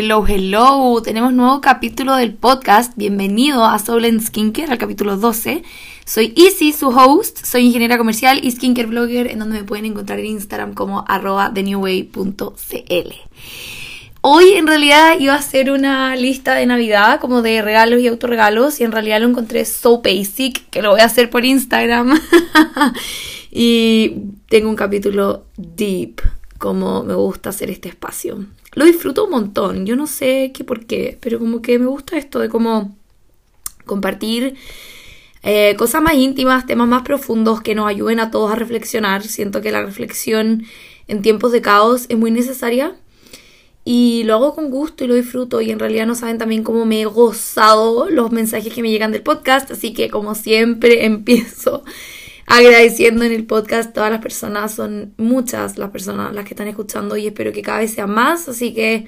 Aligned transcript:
Hello, 0.00 0.24
hello. 0.24 1.02
Tenemos 1.02 1.32
nuevo 1.32 1.60
capítulo 1.60 2.14
del 2.14 2.32
podcast. 2.32 2.92
Bienvenido 2.94 3.64
a 3.64 3.80
Soul 3.80 4.04
and 4.04 4.20
Skincare, 4.20 4.70
al 4.70 4.78
capítulo 4.78 5.16
12. 5.16 5.64
Soy 6.04 6.32
Easy, 6.36 6.72
su 6.72 6.90
host. 6.90 7.44
Soy 7.44 7.66
ingeniera 7.66 7.98
comercial 7.98 8.38
y 8.40 8.48
skincare 8.52 8.86
blogger, 8.86 9.26
en 9.26 9.40
donde 9.40 9.58
me 9.58 9.64
pueden 9.64 9.86
encontrar 9.86 10.20
en 10.20 10.26
Instagram 10.26 10.74
como 10.74 11.04
arroba 11.08 11.52
thenewway.cl. 11.52 13.12
Hoy 14.20 14.52
en 14.52 14.68
realidad 14.68 15.18
iba 15.18 15.34
a 15.34 15.38
hacer 15.38 15.68
una 15.72 16.14
lista 16.14 16.54
de 16.54 16.66
Navidad 16.66 17.18
como 17.18 17.42
de 17.42 17.60
regalos 17.60 18.00
y 18.00 18.06
autorregalos 18.06 18.78
y 18.78 18.84
en 18.84 18.92
realidad 18.92 19.20
lo 19.20 19.26
encontré 19.26 19.64
so 19.64 20.00
basic 20.00 20.70
que 20.70 20.80
lo 20.80 20.92
voy 20.92 21.00
a 21.00 21.06
hacer 21.06 21.28
por 21.28 21.44
Instagram. 21.44 22.20
y 23.50 24.12
tengo 24.48 24.70
un 24.70 24.76
capítulo 24.76 25.46
deep 25.56 26.22
como 26.56 27.02
me 27.02 27.14
gusta 27.14 27.50
hacer 27.50 27.68
este 27.68 27.88
espacio 27.88 28.46
lo 28.78 28.84
disfruto 28.84 29.24
un 29.24 29.30
montón. 29.30 29.86
Yo 29.86 29.96
no 29.96 30.06
sé 30.06 30.52
qué 30.54 30.62
por 30.62 30.86
qué, 30.86 31.18
pero 31.20 31.40
como 31.40 31.60
que 31.62 31.80
me 31.80 31.86
gusta 31.86 32.16
esto 32.16 32.38
de 32.38 32.48
como 32.48 32.96
compartir 33.86 34.54
eh, 35.42 35.74
cosas 35.76 36.00
más 36.00 36.14
íntimas, 36.14 36.64
temas 36.64 36.86
más 36.86 37.02
profundos 37.02 37.60
que 37.60 37.74
nos 37.74 37.88
ayuden 37.88 38.20
a 38.20 38.30
todos 38.30 38.52
a 38.52 38.54
reflexionar. 38.54 39.24
Siento 39.24 39.60
que 39.62 39.72
la 39.72 39.82
reflexión 39.82 40.62
en 41.08 41.22
tiempos 41.22 41.50
de 41.50 41.60
caos 41.60 42.06
es 42.08 42.16
muy 42.16 42.30
necesaria. 42.30 42.94
Y 43.84 44.22
lo 44.24 44.34
hago 44.34 44.54
con 44.54 44.70
gusto 44.70 45.02
y 45.02 45.08
lo 45.08 45.14
disfruto. 45.14 45.60
Y 45.60 45.72
en 45.72 45.80
realidad 45.80 46.06
no 46.06 46.14
saben 46.14 46.38
también 46.38 46.62
cómo 46.62 46.86
me 46.86 47.00
he 47.00 47.06
gozado 47.06 48.08
los 48.10 48.30
mensajes 48.30 48.72
que 48.72 48.82
me 48.82 48.90
llegan 48.90 49.10
del 49.10 49.22
podcast. 49.22 49.72
Así 49.72 49.92
que 49.92 50.08
como 50.08 50.36
siempre 50.36 51.04
empiezo 51.04 51.82
agradeciendo 52.48 53.24
en 53.24 53.32
el 53.32 53.44
podcast. 53.44 53.92
Todas 53.92 54.10
las 54.10 54.20
personas, 54.20 54.74
son 54.74 55.14
muchas 55.16 55.78
las 55.78 55.90
personas 55.90 56.34
las 56.34 56.44
que 56.44 56.54
están 56.54 56.68
escuchando 56.68 57.16
y 57.16 57.26
espero 57.26 57.52
que 57.52 57.62
cada 57.62 57.78
vez 57.80 57.92
sean 57.92 58.10
más. 58.10 58.48
Así 58.48 58.74
que 58.74 59.06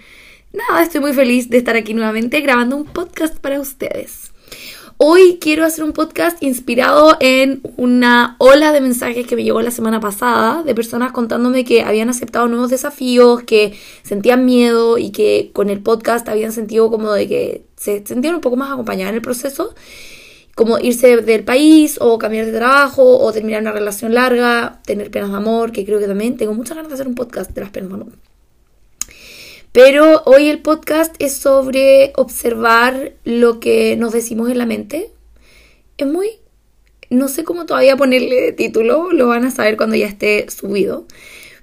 nada, 0.53 0.83
estoy 0.83 1.01
muy 1.01 1.13
feliz 1.13 1.49
de 1.49 1.59
estar 1.59 1.77
aquí 1.77 1.95
nuevamente 1.95 2.41
grabando 2.41 2.77
un 2.77 2.85
podcast 2.85 3.39
para 3.39 3.61
ustedes. 3.61 4.33
Hoy 5.03 5.39
quiero 5.41 5.65
hacer 5.65 5.83
un 5.83 5.95
podcast 5.95 6.43
inspirado 6.43 7.17
en 7.21 7.63
una 7.79 8.37
ola 8.37 8.71
de 8.71 8.83
mensajes 8.83 9.27
que 9.27 9.35
me 9.35 9.43
llegó 9.43 9.63
la 9.63 9.71
semana 9.71 9.99
pasada 9.99 10.63
de 10.63 10.75
personas 10.75 11.13
contándome 11.13 11.65
que 11.65 11.83
habían 11.83 12.11
aceptado 12.11 12.49
nuevos 12.49 12.69
desafíos, 12.69 13.43
que 13.45 13.73
sentían 14.03 14.45
miedo 14.45 14.99
y 14.99 15.11
que 15.11 15.53
con 15.55 15.71
el 15.71 15.81
podcast 15.81 16.29
habían 16.29 16.53
sentido 16.53 16.91
como 16.91 17.13
de 17.13 17.27
que 17.29 17.65
se 17.77 18.05
sentían 18.07 18.35
un 18.35 18.41
poco 18.43 18.57
más 18.57 18.71
acompañadas 18.71 19.13
en 19.13 19.17
el 19.17 19.23
proceso 19.23 19.75
como 20.61 20.79
irse 20.79 21.23
del 21.23 21.43
país 21.43 21.97
o 22.03 22.19
cambiar 22.19 22.45
de 22.45 22.53
trabajo 22.53 23.19
o 23.19 23.33
terminar 23.33 23.63
una 23.63 23.73
relación 23.73 24.13
larga, 24.13 24.79
tener 24.85 25.11
penas 25.11 25.31
de 25.31 25.37
amor, 25.39 25.73
que 25.73 25.87
creo 25.87 25.99
que 25.99 26.07
también 26.07 26.37
tengo 26.37 26.53
muchas 26.53 26.77
ganas 26.77 26.91
de 26.91 26.97
hacer 26.97 27.09
un 27.09 27.15
podcast 27.15 27.53
de 27.53 27.63
las 27.63 27.71
penas 27.71 27.89
de 27.89 27.95
amor. 27.95 28.13
Pero 29.73 30.23
hoy 30.27 30.51
el 30.51 30.59
podcast 30.59 31.15
es 31.19 31.35
sobre 31.35 32.13
observar 32.15 33.15
lo 33.25 33.59
que 33.59 33.97
nos 33.97 34.13
decimos 34.13 34.51
en 34.51 34.59
la 34.59 34.67
mente. 34.67 35.11
Es 35.97 36.07
muy... 36.07 36.29
No 37.09 37.29
sé 37.29 37.43
cómo 37.43 37.65
todavía 37.65 37.97
ponerle 37.97 38.53
título, 38.53 39.13
lo 39.13 39.29
van 39.29 39.47
a 39.47 39.51
saber 39.51 39.79
cuando 39.79 39.97
ya 39.97 40.09
esté 40.09 40.45
subido. 40.51 41.07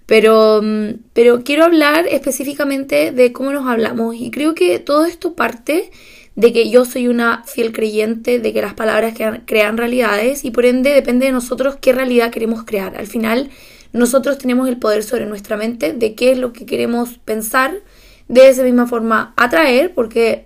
Pero, 0.08 0.62
mm, 0.64 1.02
pero 1.14 1.44
quiero 1.44 1.66
hablar 1.66 2.08
específicamente 2.08 3.12
de 3.12 3.32
cómo 3.32 3.52
nos 3.52 3.68
hablamos 3.68 4.16
y 4.16 4.32
creo 4.32 4.56
que 4.56 4.80
todo 4.80 5.06
esto 5.06 5.36
parte 5.36 5.92
de 6.38 6.54
que 6.54 6.70
yo 6.70 6.86
soy 6.86 7.08
una 7.08 7.44
fiel 7.46 7.74
creyente 7.74 8.40
de 8.40 8.54
que 8.54 8.62
las 8.62 8.76
palabras 8.76 9.16
crean 9.46 9.76
realidades 9.76 10.46
y 10.46 10.52
por 10.52 10.68
ende 10.68 10.94
depende 10.94 11.26
de 11.26 11.32
nosotros 11.32 11.78
qué 11.82 11.94
realidad 11.94 12.30
queremos 12.30 12.64
crear. 12.64 12.96
Al 12.96 13.08
final 13.08 13.50
nosotros 13.92 14.38
tenemos 14.38 14.70
el 14.70 14.78
poder 14.78 15.02
sobre 15.02 15.26
nuestra 15.26 15.58
mente 15.58 15.94
de 15.94 16.14
qué 16.14 16.32
es 16.32 16.38
lo 16.38 16.54
que 16.54 16.68
queremos 16.68 17.18
pensar, 17.18 17.74
de 18.28 18.50
esa 18.50 18.62
misma 18.62 18.86
forma 18.86 19.34
atraer, 19.36 19.96
porque 19.96 20.46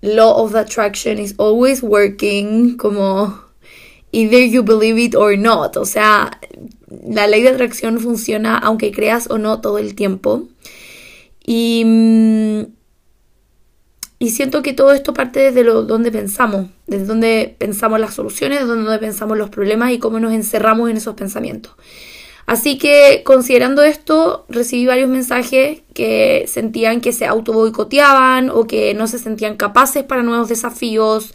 law 0.00 0.42
of 0.42 0.54
attraction 0.54 1.18
is 1.18 1.34
always 1.38 1.82
working 1.82 2.78
como 2.78 3.38
either 4.10 4.42
you 4.42 4.62
believe 4.62 4.98
it 4.98 5.14
or 5.14 5.36
not. 5.36 5.76
O 5.76 5.84
sea, 5.84 6.40
la 7.06 7.26
ley 7.26 7.42
de 7.42 7.50
atracción 7.50 8.00
funciona 8.00 8.56
aunque 8.56 8.90
creas 8.90 9.28
o 9.28 9.36
no 9.36 9.60
todo 9.60 9.76
el 9.76 9.94
tiempo. 9.94 10.48
Y 11.44 11.82
mm, 11.84 12.77
y 14.18 14.30
siento 14.30 14.62
que 14.62 14.72
todo 14.72 14.92
esto 14.92 15.14
parte 15.14 15.40
desde 15.40 15.62
lo 15.62 15.84
donde 15.84 16.10
pensamos, 16.10 16.66
desde 16.86 17.06
donde 17.06 17.54
pensamos 17.58 18.00
las 18.00 18.14
soluciones, 18.14 18.60
desde 18.60 18.74
donde 18.74 18.98
pensamos 18.98 19.38
los 19.38 19.50
problemas 19.50 19.92
y 19.92 19.98
cómo 19.98 20.18
nos 20.18 20.32
encerramos 20.32 20.90
en 20.90 20.96
esos 20.96 21.14
pensamientos. 21.14 21.72
Así 22.48 22.78
que 22.78 23.22
considerando 23.24 23.82
esto, 23.82 24.46
recibí 24.48 24.86
varios 24.86 25.10
mensajes 25.10 25.82
que 25.92 26.46
sentían 26.48 27.02
que 27.02 27.12
se 27.12 27.26
auto 27.26 27.52
boicoteaban 27.52 28.50
o 28.50 28.66
que 28.66 28.94
no 28.94 29.06
se 29.06 29.18
sentían 29.18 29.56
capaces 29.56 30.02
para 30.02 30.22
nuevos 30.22 30.48
desafíos. 30.48 31.34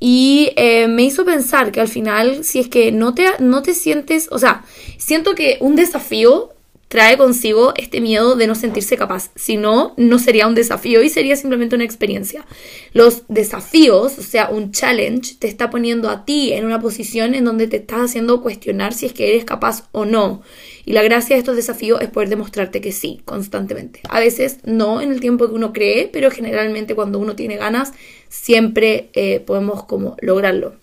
Y 0.00 0.50
eh, 0.56 0.88
me 0.88 1.04
hizo 1.04 1.24
pensar 1.24 1.70
que 1.70 1.80
al 1.80 1.86
final, 1.86 2.42
si 2.42 2.58
es 2.58 2.68
que 2.68 2.90
no 2.90 3.14
te, 3.14 3.24
no 3.38 3.62
te 3.62 3.72
sientes, 3.72 4.26
o 4.32 4.38
sea, 4.38 4.64
siento 4.98 5.36
que 5.36 5.58
un 5.60 5.76
desafío 5.76 6.51
trae 6.92 7.16
consigo 7.16 7.72
este 7.76 8.02
miedo 8.02 8.36
de 8.36 8.46
no 8.46 8.54
sentirse 8.54 8.98
capaz. 8.98 9.30
Si 9.34 9.56
no, 9.56 9.94
no 9.96 10.18
sería 10.18 10.46
un 10.46 10.54
desafío 10.54 11.02
y 11.02 11.08
sería 11.08 11.36
simplemente 11.36 11.74
una 11.74 11.86
experiencia. 11.86 12.44
Los 12.92 13.22
desafíos, 13.28 14.18
o 14.18 14.22
sea, 14.22 14.50
un 14.50 14.72
challenge, 14.72 15.36
te 15.38 15.48
está 15.48 15.70
poniendo 15.70 16.10
a 16.10 16.26
ti 16.26 16.52
en 16.52 16.66
una 16.66 16.82
posición 16.82 17.34
en 17.34 17.46
donde 17.46 17.66
te 17.66 17.78
estás 17.78 18.02
haciendo 18.02 18.42
cuestionar 18.42 18.92
si 18.92 19.06
es 19.06 19.14
que 19.14 19.30
eres 19.30 19.46
capaz 19.46 19.88
o 19.92 20.04
no. 20.04 20.42
Y 20.84 20.92
la 20.92 21.02
gracia 21.02 21.34
de 21.34 21.40
estos 21.40 21.56
desafíos 21.56 22.02
es 22.02 22.10
poder 22.10 22.28
demostrarte 22.28 22.82
que 22.82 22.92
sí, 22.92 23.22
constantemente. 23.24 24.00
A 24.10 24.20
veces 24.20 24.58
no 24.64 25.00
en 25.00 25.12
el 25.12 25.20
tiempo 25.20 25.48
que 25.48 25.54
uno 25.54 25.72
cree, 25.72 26.10
pero 26.12 26.30
generalmente 26.30 26.94
cuando 26.94 27.18
uno 27.18 27.34
tiene 27.34 27.56
ganas, 27.56 27.94
siempre 28.28 29.08
eh, 29.14 29.40
podemos 29.40 29.84
como 29.84 30.18
lograrlo. 30.20 30.81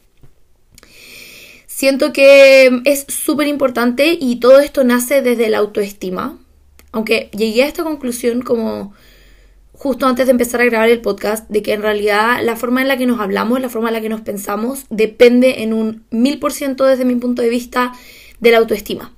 Siento 1.79 2.11
que 2.11 2.81
es 2.83 3.05
súper 3.07 3.47
importante 3.47 4.17
y 4.19 4.41
todo 4.41 4.59
esto 4.59 4.83
nace 4.83 5.21
desde 5.21 5.47
la 5.47 5.59
autoestima. 5.59 6.37
Aunque 6.91 7.29
llegué 7.31 7.63
a 7.63 7.67
esta 7.67 7.85
conclusión 7.85 8.41
como 8.41 8.93
justo 9.71 10.05
antes 10.05 10.25
de 10.25 10.31
empezar 10.31 10.59
a 10.59 10.65
grabar 10.65 10.89
el 10.89 10.99
podcast, 10.99 11.49
de 11.49 11.61
que 11.61 11.71
en 11.71 11.81
realidad 11.81 12.43
la 12.43 12.57
forma 12.57 12.81
en 12.81 12.89
la 12.89 12.97
que 12.97 13.05
nos 13.05 13.21
hablamos, 13.21 13.61
la 13.61 13.69
forma 13.69 13.87
en 13.87 13.93
la 13.93 14.01
que 14.01 14.09
nos 14.09 14.19
pensamos, 14.19 14.87
depende 14.89 15.63
en 15.63 15.71
un 15.71 16.03
mil 16.11 16.37
por 16.37 16.51
ciento 16.51 16.83
desde 16.83 17.05
mi 17.05 17.15
punto 17.15 17.41
de 17.41 17.49
vista 17.49 17.93
de 18.41 18.51
la 18.51 18.57
autoestima. 18.57 19.13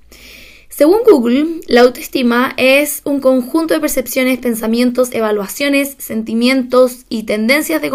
Según 0.74 1.00
Google, 1.04 1.60
la 1.66 1.82
autoestima 1.82 2.54
es 2.56 3.02
un 3.04 3.20
conjunto 3.20 3.74
de 3.74 3.80
percepciones, 3.80 4.38
pensamientos, 4.38 5.12
evaluaciones, 5.12 5.96
sentimientos 5.98 7.04
y 7.10 7.24
tendencias 7.24 7.82
de 7.82 7.90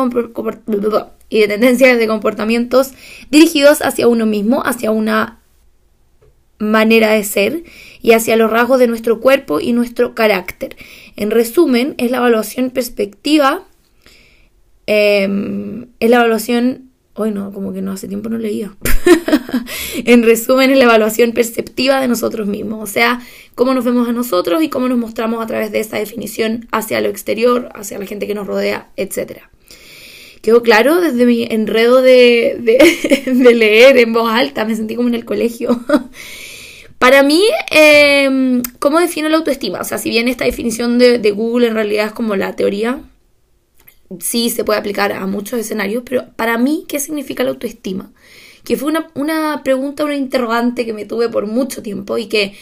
y 1.30 1.40
de 1.40 1.48
tendencias 1.48 1.98
de 1.98 2.08
comportamientos 2.08 2.92
dirigidos 3.32 3.82
hacia 3.82 4.08
uno 4.08 4.28
mismo, 4.28 4.62
hacia 4.64 4.92
una 4.92 5.40
manera 6.60 7.14
de 7.14 7.24
ser 7.24 7.64
y 8.04 8.12
hacia 8.12 8.36
los 8.36 8.52
rasgos 8.52 8.78
de 8.78 8.88
nuestro 8.88 9.22
cuerpo 9.22 9.60
y 9.60 9.74
nuestro 9.74 10.14
carácter. 10.14 10.78
En 11.16 11.32
resumen, 11.32 11.96
es 11.98 12.12
la 12.12 12.18
evaluación 12.18 12.70
perspectiva, 12.70 13.64
em, 14.86 15.88
es 16.00 16.12
la 16.12 16.18
evaluación 16.18 16.87
Hoy 17.18 17.32
no, 17.32 17.52
como 17.52 17.74
que 17.74 17.82
no, 17.82 17.92
hace 17.92 18.08
tiempo 18.08 18.30
no 18.30 18.38
leía. 18.38 18.76
en 20.06 20.24
resumen, 20.24 20.72
es 20.72 20.78
la 20.78 20.86
evaluación 20.86 21.34
perceptiva 21.34 22.00
de 22.00 22.08
nosotros 22.08 22.48
mismos, 22.48 22.88
o 22.90 22.92
sea, 22.92 23.22
cómo 23.56 23.74
nos 23.74 23.84
vemos 23.84 24.08
a 24.08 24.12
nosotros 24.14 24.64
y 24.64 24.70
cómo 24.70 24.88
nos 24.88 24.98
mostramos 24.98 25.44
a 25.44 25.48
través 25.48 25.72
de 25.72 25.80
esa 25.80 25.98
definición 25.98 26.68
hacia 26.72 27.02
lo 27.02 27.10
exterior, 27.10 27.70
hacia 27.74 27.98
la 28.00 28.06
gente 28.06 28.28
que 28.28 28.36
nos 28.36 28.48
rodea, 28.48 28.90
etcétera 28.96 29.50
quedó 30.48 30.62
claro 30.64 31.02
desde 31.02 31.26
mi 31.26 31.44
enredo 31.44 32.02
de, 32.02 32.58
leer 33.54 33.98
en 33.98 34.14
voz 34.14 34.32
alta, 34.32 34.64
me 34.64 34.78
sentí 34.78 34.96
como 34.96 35.10
en 35.10 35.16
el 35.16 35.26
colegio. 35.26 35.78
Para 37.00 37.22
mí, 37.22 37.44
em, 37.70 38.64
¿cómo 38.80 39.00
defino 39.02 39.28
la 39.28 39.38
autoestima? 39.38 39.82
O 39.82 39.84
sea, 39.84 39.98
si 39.98 40.10
bien 40.10 40.30
esta 40.30 40.46
definición 40.46 40.98
de, 41.00 41.32
Google 41.32 41.68
en 41.68 41.74
realidad 41.74 42.06
es 42.08 42.12
como 42.14 42.38
la 42.38 42.56
teoría, 42.56 43.02
sí 44.20 44.50
se 44.50 44.64
puede 44.64 44.80
aplicar 44.80 45.12
a 45.12 45.26
muchos 45.28 45.60
escenarios, 45.60 46.04
pero 46.06 46.26
para 46.36 46.58
mí, 46.58 46.86
¿qué 46.88 47.00
significa 47.00 47.44
la 47.44 47.52
autoestima? 47.52 48.12
Que 48.64 48.78
fue 48.78 48.90
una, 48.90 49.10
una 49.16 49.62
pregunta, 49.64 50.04
una 50.04 50.16
interrogante 50.16 50.86
que 50.86 50.94
me 50.94 51.06
tuve 51.06 51.30
por 51.30 51.48
mucho 51.48 51.82
tiempo 51.82 52.18
y 52.18 52.28
que 52.28 52.54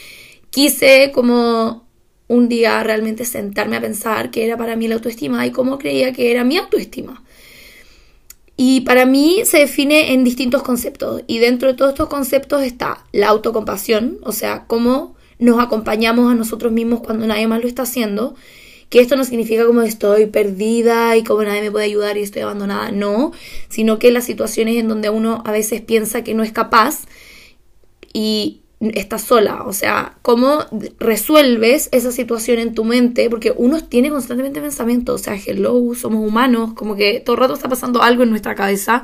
quise 0.50 1.12
como 1.14 1.86
un 2.28 2.50
día 2.50 2.82
realmente 2.84 3.26
sentarme 3.26 3.76
a 3.78 3.82
pensar 3.82 4.32
qué 4.32 4.46
era 4.46 4.58
para 4.58 4.76
mí 4.76 4.88
la 4.88 4.96
autoestima 4.96 5.46
y 5.46 5.52
cómo 5.52 5.78
creía 5.78 6.14
que 6.14 6.32
era 6.32 6.44
mi 6.44 6.58
autoestima. 6.58 7.24
Y 8.58 8.82
para 8.82 9.06
mí 9.06 9.42
se 9.44 9.60
define 9.60 10.14
en 10.14 10.24
distintos 10.24 10.64
conceptos. 10.64 11.24
Y 11.28 11.40
dentro 11.40 11.68
de 11.68 11.74
todos 11.74 11.92
estos 11.92 12.08
conceptos 12.08 12.64
está 12.64 13.04
la 13.12 13.28
autocompasión, 13.28 14.18
o 14.24 14.32
sea, 14.32 14.66
cómo 14.66 15.16
nos 15.40 15.60
acompañamos 15.60 16.32
a 16.32 16.36
nosotros 16.36 16.72
mismos 16.72 17.02
cuando 17.02 17.28
nadie 17.28 17.48
más 17.48 17.62
lo 17.62 17.68
está 17.68 17.84
haciendo. 17.84 18.36
Que 18.96 19.02
esto 19.02 19.18
no 19.18 19.26
significa 19.26 19.66
como 19.66 19.82
estoy 19.82 20.26
perdida 20.28 21.18
y 21.18 21.26
como 21.26 21.44
nadie 21.44 21.64
me 21.64 21.70
puede 21.70 21.84
ayudar 21.84 22.18
y 22.18 22.22
estoy 22.22 22.44
abandonada, 22.44 22.92
no, 22.92 23.34
sino 23.68 24.00
que 24.00 24.10
las 24.10 24.24
situaciones 24.24 24.78
en 24.78 24.88
donde 24.88 25.10
uno 25.10 25.44
a 25.46 25.52
veces 25.52 25.82
piensa 25.82 26.24
que 26.24 26.34
no 26.34 26.44
es 26.44 26.54
capaz 26.54 27.02
y 28.14 28.62
estás 28.80 29.24
sola, 29.24 29.64
o 29.64 29.74
sea, 29.74 30.16
cómo 30.22 30.60
resuelves 30.98 31.90
esa 31.92 32.14
situación 32.14 32.58
en 32.58 32.74
tu 32.74 32.86
mente, 32.86 33.30
porque 33.30 33.54
uno 33.54 33.84
tiene 33.84 34.12
constantemente 34.12 34.62
pensamientos, 34.62 35.20
o 35.20 35.24
sea, 35.26 35.38
hello, 35.46 35.94
somos 35.94 36.26
humanos, 36.26 36.72
como 36.74 36.96
que 36.96 37.20
todo 37.20 37.36
el 37.36 37.42
rato 37.42 37.56
está 37.56 37.68
pasando 37.68 38.02
algo 38.02 38.24
en 38.24 38.30
nuestra 38.30 38.56
cabeza. 38.56 39.04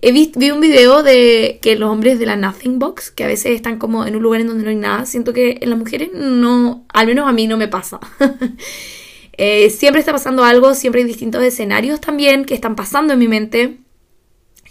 He 0.00 0.12
visto, 0.12 0.40
vi 0.40 0.52
un 0.52 0.62
video 0.62 1.02
de 1.02 1.58
que 1.60 1.76
los 1.76 1.90
hombres 1.90 2.18
de 2.18 2.24
la 2.24 2.36
Nothing 2.36 2.78
Box, 2.78 3.10
que 3.10 3.24
a 3.24 3.26
veces 3.26 3.52
están 3.52 3.78
como 3.78 4.06
en 4.06 4.16
un 4.16 4.22
lugar 4.22 4.40
en 4.40 4.46
donde 4.46 4.64
no 4.64 4.70
hay 4.70 4.76
nada, 4.76 5.04
siento 5.04 5.34
que 5.34 5.58
en 5.60 5.68
las 5.68 5.78
mujeres 5.78 6.12
no, 6.14 6.86
al 6.94 7.06
menos 7.06 7.28
a 7.28 7.32
mí 7.32 7.46
no 7.46 7.58
me 7.58 7.68
pasa. 7.68 8.00
Eh, 9.32 9.70
siempre 9.70 10.00
está 10.00 10.12
pasando 10.12 10.44
algo, 10.44 10.74
siempre 10.74 11.00
hay 11.00 11.06
distintos 11.06 11.42
escenarios 11.42 12.00
también 12.00 12.44
que 12.44 12.54
están 12.54 12.76
pasando 12.76 13.14
en 13.14 13.18
mi 13.18 13.28
mente 13.28 13.78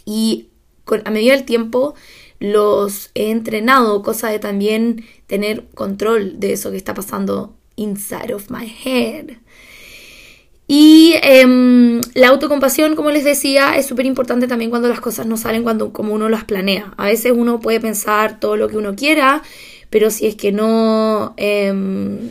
y 0.06 0.50
a 1.06 1.12
medida 1.12 1.34
del 1.34 1.46
tiempo 1.46 1.96
los 2.40 3.12
he 3.13 3.30
entrenado, 3.30 4.02
cosa 4.02 4.30
de 4.30 4.40
también 4.40 5.06
tener 5.28 5.68
control 5.75 6.40
de 6.40 6.54
eso 6.54 6.72
que 6.72 6.78
está 6.78 6.94
pasando 6.94 7.56
inside 7.75 8.34
of 8.34 8.50
my 8.50 8.68
head. 8.68 9.38
Y 10.68 11.16
em, 11.22 12.00
la 12.13 12.30
autocompasión, 12.30 12.96
como 12.96 13.12
les 13.12 13.25
decía, 13.25 13.75
es 13.75 13.86
súper 13.86 14.06
importante 14.06 14.48
también 14.48 14.69
cuando 14.69 14.88
las 14.88 15.02
cosas 15.02 15.25
no 15.25 15.36
salen 15.36 15.63
cuando, 15.63 15.92
como 15.92 16.13
uno 16.13 16.30
las 16.30 16.46
planea. 16.46 16.94
A 16.98 17.08
veces 17.08 17.34
uno 17.36 17.60
puede 17.60 17.80
pensar 17.81 18.40
todo 18.40 18.56
lo 18.56 18.69
que 18.69 18.78
uno 18.78 18.96
quiera, 18.96 19.44
pero 19.90 20.10
si 20.10 20.28
es 20.28 20.36
que 20.36 20.52
no, 20.54 21.34
em, 21.38 22.30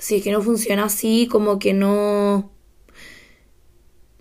si 0.00 0.16
es 0.16 0.24
que 0.24 0.32
no 0.32 0.40
funciona 0.40 0.84
así, 0.84 1.28
como 1.30 1.58
que 1.58 1.74
no, 1.74 2.50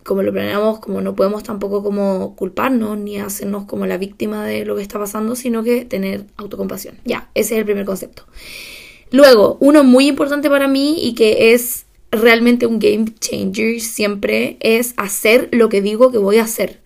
como 0.03 0.23
lo 0.23 0.33
planeamos, 0.33 0.79
como 0.79 0.99
no 0.99 1.15
podemos 1.15 1.41
tampoco 1.43 1.81
como 1.81 2.35
culparnos 2.35 2.97
ni 2.97 3.17
hacernos 3.17 3.65
como 3.65 3.85
la 3.85 3.97
víctima 3.97 4.45
de 4.45 4.65
lo 4.65 4.75
que 4.75 4.81
está 4.81 4.99
pasando, 4.99 5.37
sino 5.37 5.63
que 5.63 5.85
tener 5.85 6.25
autocompasión. 6.35 6.99
Ya, 7.05 7.31
ese 7.33 7.53
es 7.53 7.59
el 7.59 7.65
primer 7.65 7.85
concepto. 7.85 8.25
Luego, 9.11 9.57
uno 9.61 9.83
muy 9.83 10.07
importante 10.07 10.49
para 10.49 10.67
mí 10.67 10.97
y 11.01 11.15
que 11.15 11.53
es 11.53 11.85
realmente 12.11 12.65
un 12.65 12.79
game 12.79 13.05
changer 13.19 13.79
siempre 13.79 14.57
es 14.59 14.93
hacer 14.97 15.47
lo 15.53 15.69
que 15.69 15.81
digo 15.81 16.11
que 16.11 16.17
voy 16.17 16.39
a 16.39 16.43
hacer. 16.43 16.81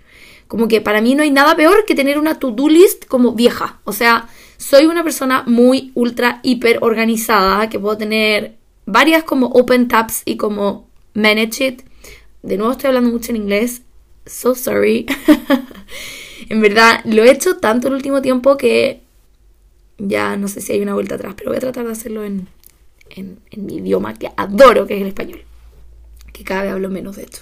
Como 0.47 0.67
que 0.67 0.81
para 0.81 1.01
mí 1.01 1.15
no 1.15 1.23
hay 1.23 1.31
nada 1.31 1.55
peor 1.55 1.85
que 1.85 1.95
tener 1.95 2.19
una 2.19 2.37
to-do 2.37 2.69
list 2.69 3.05
como 3.07 3.31
vieja. 3.33 3.81
O 3.85 3.91
sea, 3.91 4.29
soy 4.57 4.85
una 4.85 5.03
persona 5.03 5.43
muy 5.47 5.91
ultra 5.95 6.41
hiper 6.43 6.77
organizada 6.81 7.69
que 7.69 7.79
puedo 7.79 7.97
tener 7.97 8.61
varias 8.85 9.23
como 9.23 9.47
open 9.47 9.87
tabs 9.87 10.21
y 10.25 10.37
como 10.37 10.87
manage 11.13 11.67
it 11.67 11.81
de 12.43 12.57
nuevo 12.57 12.73
estoy 12.73 12.89
hablando 12.89 13.09
mucho 13.09 13.31
en 13.31 13.37
inglés. 13.37 13.81
So 14.25 14.53
sorry. 14.53 15.05
en 16.49 16.61
verdad, 16.61 16.99
lo 17.05 17.23
he 17.23 17.31
hecho 17.31 17.57
tanto 17.57 17.87
el 17.87 17.95
último 17.95 18.21
tiempo 18.21 18.57
que 18.57 19.01
ya 19.97 20.35
no 20.37 20.47
sé 20.47 20.61
si 20.61 20.73
hay 20.73 20.81
una 20.81 20.93
vuelta 20.93 21.15
atrás, 21.15 21.33
pero 21.37 21.49
voy 21.49 21.57
a 21.57 21.61
tratar 21.61 21.85
de 21.85 21.93
hacerlo 21.93 22.23
en, 22.23 22.47
en, 23.09 23.39
mi 23.55 23.75
idioma 23.77 24.13
que 24.13 24.29
adoro, 24.35 24.85
que 24.85 24.95
es 24.95 25.01
el 25.01 25.07
español. 25.07 25.43
Que 26.31 26.43
cada 26.43 26.63
vez 26.63 26.71
hablo 26.71 26.89
menos 26.89 27.15
de 27.15 27.23
esto. 27.23 27.39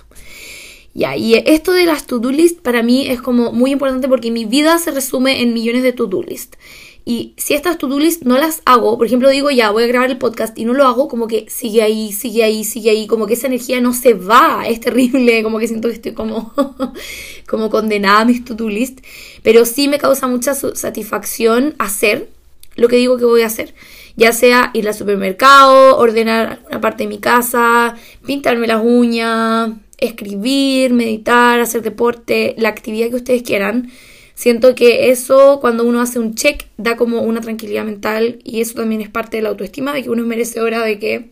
Ya, 0.93 1.15
y 1.15 1.35
esto 1.35 1.71
de 1.71 1.85
las 1.85 2.05
to-do 2.05 2.31
list 2.31 2.59
para 2.59 2.83
mí 2.83 3.07
es 3.07 3.21
como 3.21 3.53
muy 3.53 3.71
importante 3.71 4.09
porque 4.09 4.29
mi 4.29 4.45
vida 4.45 4.77
se 4.77 4.91
resume 4.91 5.41
en 5.41 5.53
millones 5.53 5.83
de 5.83 5.93
to-do 5.93 6.21
list. 6.21 6.55
Y 7.03 7.33
si 7.37 7.55
estas 7.55 7.77
to-do 7.77 7.99
list 7.99 8.23
no 8.23 8.37
las 8.37 8.61
hago, 8.65 8.97
por 8.97 9.07
ejemplo, 9.07 9.29
digo 9.29 9.49
ya, 9.49 9.71
voy 9.71 9.83
a 9.83 9.87
grabar 9.87 10.11
el 10.11 10.17
podcast 10.17 10.57
y 10.57 10.65
no 10.65 10.73
lo 10.73 10.85
hago, 10.85 11.07
como 11.07 11.27
que 11.27 11.47
sigue 11.49 11.81
ahí, 11.81 12.11
sigue 12.11 12.43
ahí, 12.43 12.63
sigue 12.63 12.91
ahí, 12.91 13.07
como 13.07 13.25
que 13.25 13.33
esa 13.33 13.47
energía 13.47 13.81
no 13.81 13.93
se 13.93 14.13
va, 14.13 14.65
es 14.67 14.79
terrible, 14.79 15.41
como 15.41 15.57
que 15.57 15.67
siento 15.67 15.87
que 15.87 15.95
estoy 15.95 16.13
como, 16.13 16.53
como 17.47 17.69
condenada 17.71 18.21
a 18.21 18.25
mis 18.25 18.45
to-do 18.45 18.69
list, 18.69 18.99
pero 19.41 19.65
sí 19.65 19.87
me 19.87 19.97
causa 19.97 20.27
mucha 20.27 20.53
satisfacción 20.53 21.73
hacer 21.79 22.29
lo 22.75 22.87
que 22.87 22.97
digo 22.97 23.17
que 23.17 23.25
voy 23.25 23.41
a 23.41 23.47
hacer, 23.47 23.73
ya 24.15 24.31
sea 24.31 24.69
ir 24.73 24.87
al 24.87 24.93
supermercado, 24.93 25.97
ordenar 25.97 26.59
alguna 26.59 26.81
parte 26.81 27.03
de 27.03 27.09
mi 27.09 27.17
casa, 27.17 27.95
pintarme 28.25 28.67
las 28.67 28.81
uñas, 28.83 29.71
escribir, 29.97 30.93
meditar, 30.93 31.59
hacer 31.59 31.81
deporte, 31.81 32.53
la 32.57 32.69
actividad 32.69 33.09
que 33.09 33.15
ustedes 33.15 33.43
quieran 33.43 33.91
Siento 34.41 34.73
que 34.73 35.11
eso, 35.11 35.59
cuando 35.61 35.83
uno 35.83 36.01
hace 36.01 36.17
un 36.17 36.33
check, 36.33 36.65
da 36.75 36.97
como 36.97 37.21
una 37.21 37.41
tranquilidad 37.41 37.85
mental 37.85 38.39
y 38.43 38.61
eso 38.61 38.73
también 38.73 39.01
es 39.01 39.07
parte 39.07 39.37
de 39.37 39.43
la 39.43 39.49
autoestima, 39.49 39.93
de 39.93 40.01
que 40.01 40.09
uno 40.09 40.23
es 40.23 40.27
merecedora 40.27 40.83
de 40.83 40.97
que 40.97 41.29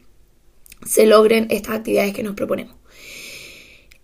se 0.85 1.07
logren 1.07 1.47
estas 1.49 1.77
actividades 1.77 2.13
que 2.13 2.21
nos 2.21 2.35
proponemos. 2.35 2.75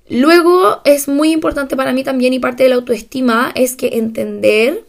Luego 0.09 0.81
es 0.85 1.07
muy 1.07 1.31
importante 1.33 1.77
para 1.77 1.93
mí 1.93 2.03
también 2.03 2.33
y 2.33 2.39
parte 2.39 2.63
de 2.63 2.69
la 2.69 2.77
autoestima 2.77 3.51
es 3.53 3.75
que 3.75 3.89
entender 3.89 4.83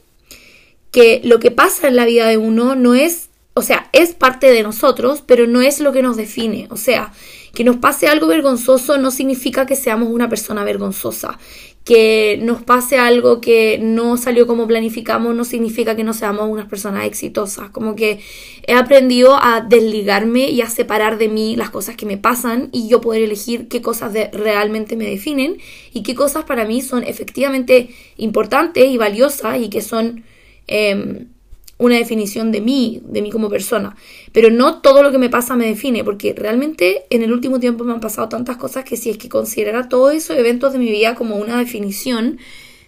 que 0.93 1.21
lo 1.23 1.39
que 1.39 1.51
pasa 1.51 1.87
en 1.87 1.97
la 1.97 2.07
vida 2.07 2.27
de 2.27 2.39
uno 2.39 2.75
no 2.75 2.95
es, 2.95 3.29
o 3.53 3.61
sea, 3.61 3.91
es 3.93 4.15
parte 4.15 4.47
de 4.47 4.63
nosotros, 4.63 5.23
pero 5.27 5.47
no 5.47 5.61
es 5.61 5.79
lo 5.79 5.93
que 5.93 6.01
nos 6.01 6.17
define. 6.17 6.69
O 6.71 6.79
sea, 6.79 7.13
que 7.53 7.65
nos 7.65 7.77
pase 7.77 8.09
algo 8.09 8.29
vergonzoso 8.29 8.97
no 8.97 9.11
significa 9.11 9.67
que 9.67 9.77
seamos 9.77 10.09
una 10.09 10.31
persona 10.31 10.65
vergonzosa 10.65 11.39
que 11.87 12.37
nos 12.43 12.65
pase 12.65 12.99
algo 12.99 13.41
que 13.41 13.79
no 13.81 14.17
salió 14.17 14.49
como 14.49 14.67
planificamos 14.67 15.37
no 15.37 15.45
significa 15.45 15.95
que 15.95 16.03
no 16.03 16.15
seamos 16.15 16.49
unas 16.51 16.67
personas 16.67 17.07
exitosas. 17.07 17.71
Como 17.71 17.95
que 17.95 18.19
he 18.67 18.75
aprendido 18.75 19.37
a 19.41 19.61
desligarme 19.61 20.51
y 20.51 20.63
a 20.63 20.69
separar 20.69 21.17
de 21.17 21.29
mí 21.29 21.55
las 21.55 21.71
cosas 21.71 21.95
que 21.95 22.05
me 22.05 22.19
pasan 22.19 22.71
y 22.73 22.89
yo 22.89 23.01
poder 23.01 23.23
elegir 23.23 23.69
qué 23.69 23.83
cosas 23.83 24.13
realmente 24.33 24.97
me 24.97 25.09
definen 25.09 25.59
y 25.93 26.03
qué 26.03 26.17
cosas 26.17 26.45
para 26.45 26.65
mí 26.65 26.83
son 26.83 27.05
efectivamente 27.05 27.91
importantes 28.17 28.85
y 28.85 28.99
valiosas 28.99 29.61
y 29.61 29.71
que 29.71 29.81
son... 29.81 30.25
Em, 30.67 31.29
una 31.79 31.97
definición 31.97 32.53
de 32.53 32.61
mí, 32.61 33.03
de 33.05 33.23
mí 33.23 33.31
como 33.31 33.49
persona. 33.49 33.97
Pero 34.33 34.51
no 34.51 34.81
todo 34.81 35.03
lo 35.03 35.13
que 35.13 35.19
me 35.19 35.29
pasa 35.29 35.57
me 35.57 35.67
define, 35.67 36.05
porque 36.05 36.35
realmente 36.35 37.05
en 37.11 37.23
el 37.23 37.33
último 37.33 37.61
tiempo 37.61 37.85
me 37.85 37.93
han 37.93 38.01
pasado 38.01 38.29
tantas 38.29 38.57
cosas 38.57 38.85
que 38.85 38.97
si 38.97 39.11
es 39.11 39.19
que 39.19 39.29
considerara 39.29 39.89
todos 39.89 40.15
esos 40.15 40.37
eventos 40.37 40.73
de 40.73 40.79
mi 40.79 40.91
vida 40.91 41.15
como 41.15 41.37
una 41.37 41.59
definición, 41.59 42.39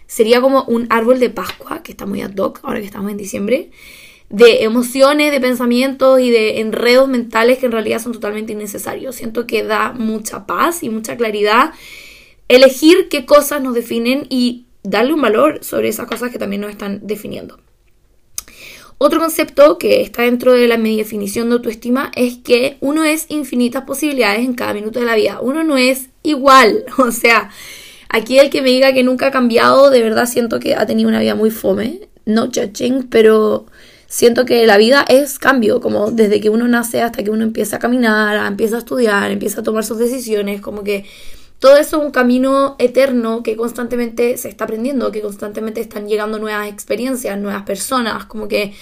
sería 0.07 0.41
como 0.41 0.63
un 0.63 0.87
árbol 0.89 1.19
de 1.19 1.29
Pascua, 1.29 1.83
que 1.83 1.91
está 1.91 2.05
muy 2.05 2.21
ad 2.21 2.35
hoc 2.35 2.59
ahora 2.63 2.79
que 2.79 2.85
estamos 2.85 3.11
en 3.11 3.17
diciembre, 3.17 3.69
de 4.29 4.63
emociones, 4.63 5.31
de 5.31 5.39
pensamientos 5.39 6.19
y 6.19 6.29
de 6.29 6.59
enredos 6.59 7.07
mentales 7.07 7.57
que 7.57 7.65
en 7.65 7.71
realidad 7.71 7.99
son 7.99 8.13
totalmente 8.13 8.53
innecesarios. 8.53 9.15
Siento 9.15 9.47
que 9.47 9.63
da 9.63 9.91
mucha 9.91 10.45
paz 10.45 10.83
y 10.83 10.89
mucha 10.89 11.17
claridad 11.17 11.73
elegir 12.47 13.09
qué 13.09 13.25
cosas 13.25 13.61
nos 13.61 13.75
definen 13.75 14.25
y 14.29 14.65
darle 14.83 15.13
un 15.13 15.21
valor 15.21 15.63
sobre 15.63 15.89
esas 15.89 16.07
cosas 16.07 16.31
que 16.31 16.39
también 16.39 16.61
nos 16.61 16.71
están 16.71 17.01
definiendo. 17.03 17.59
Otro 19.01 19.21
concepto 19.21 19.77
que 19.77 20.01
está 20.01 20.23
dentro 20.23 20.51
de 20.51 20.67
la 20.67 20.77
mi 20.77 20.97
definición 20.97 21.47
de 21.47 21.55
autoestima 21.55 22.11
es 22.17 22.35
que 22.43 22.75
uno 22.81 23.05
es 23.05 23.27
infinitas 23.29 23.85
posibilidades 23.85 24.41
en 24.41 24.55
cada 24.55 24.73
minuto 24.73 24.99
de 24.99 25.05
la 25.05 25.15
vida. 25.15 25.39
Uno 25.41 25.63
no 25.63 25.77
es 25.77 26.09
igual. 26.21 26.83
O 26.97 27.11
sea, 27.13 27.49
aquí 28.09 28.39
el 28.39 28.49
que 28.49 28.61
me 28.61 28.71
diga 28.71 28.91
que 28.91 29.03
nunca 29.03 29.27
ha 29.27 29.31
cambiado, 29.31 29.89
de 29.89 30.01
verdad 30.01 30.25
siento 30.25 30.59
que 30.59 30.75
ha 30.75 30.85
tenido 30.85 31.07
una 31.07 31.21
vida 31.21 31.33
muy 31.33 31.49
fome. 31.49 32.09
No 32.25 32.47
judging, 32.47 33.07
pero 33.09 33.67
siento 34.05 34.43
que 34.43 34.67
la 34.67 34.75
vida 34.75 35.05
es 35.07 35.39
cambio, 35.39 35.79
como 35.79 36.11
desde 36.11 36.41
que 36.41 36.49
uno 36.49 36.67
nace 36.67 37.01
hasta 37.01 37.23
que 37.23 37.29
uno 37.29 37.43
empieza 37.43 37.77
a 37.77 37.79
caminar, 37.79 38.45
empieza 38.47 38.75
a 38.75 38.79
estudiar, 38.79 39.31
empieza 39.31 39.61
a 39.61 39.63
tomar 39.63 39.85
sus 39.85 39.97
decisiones, 39.97 40.59
como 40.59 40.83
que 40.83 41.05
todo 41.59 41.75
eso 41.75 41.97
es 41.97 42.05
un 42.05 42.11
camino 42.11 42.75
eterno 42.79 43.43
que 43.43 43.57
constantemente 43.57 44.37
se 44.37 44.47
está 44.47 44.63
aprendiendo, 44.63 45.11
que 45.11 45.21
constantemente 45.21 45.81
están 45.81 46.07
llegando 46.07 46.39
nuevas 46.39 46.69
experiencias, 46.69 47.37
nuevas 47.37 47.63
personas, 47.63 48.25
como 48.25 48.47
que 48.47 48.73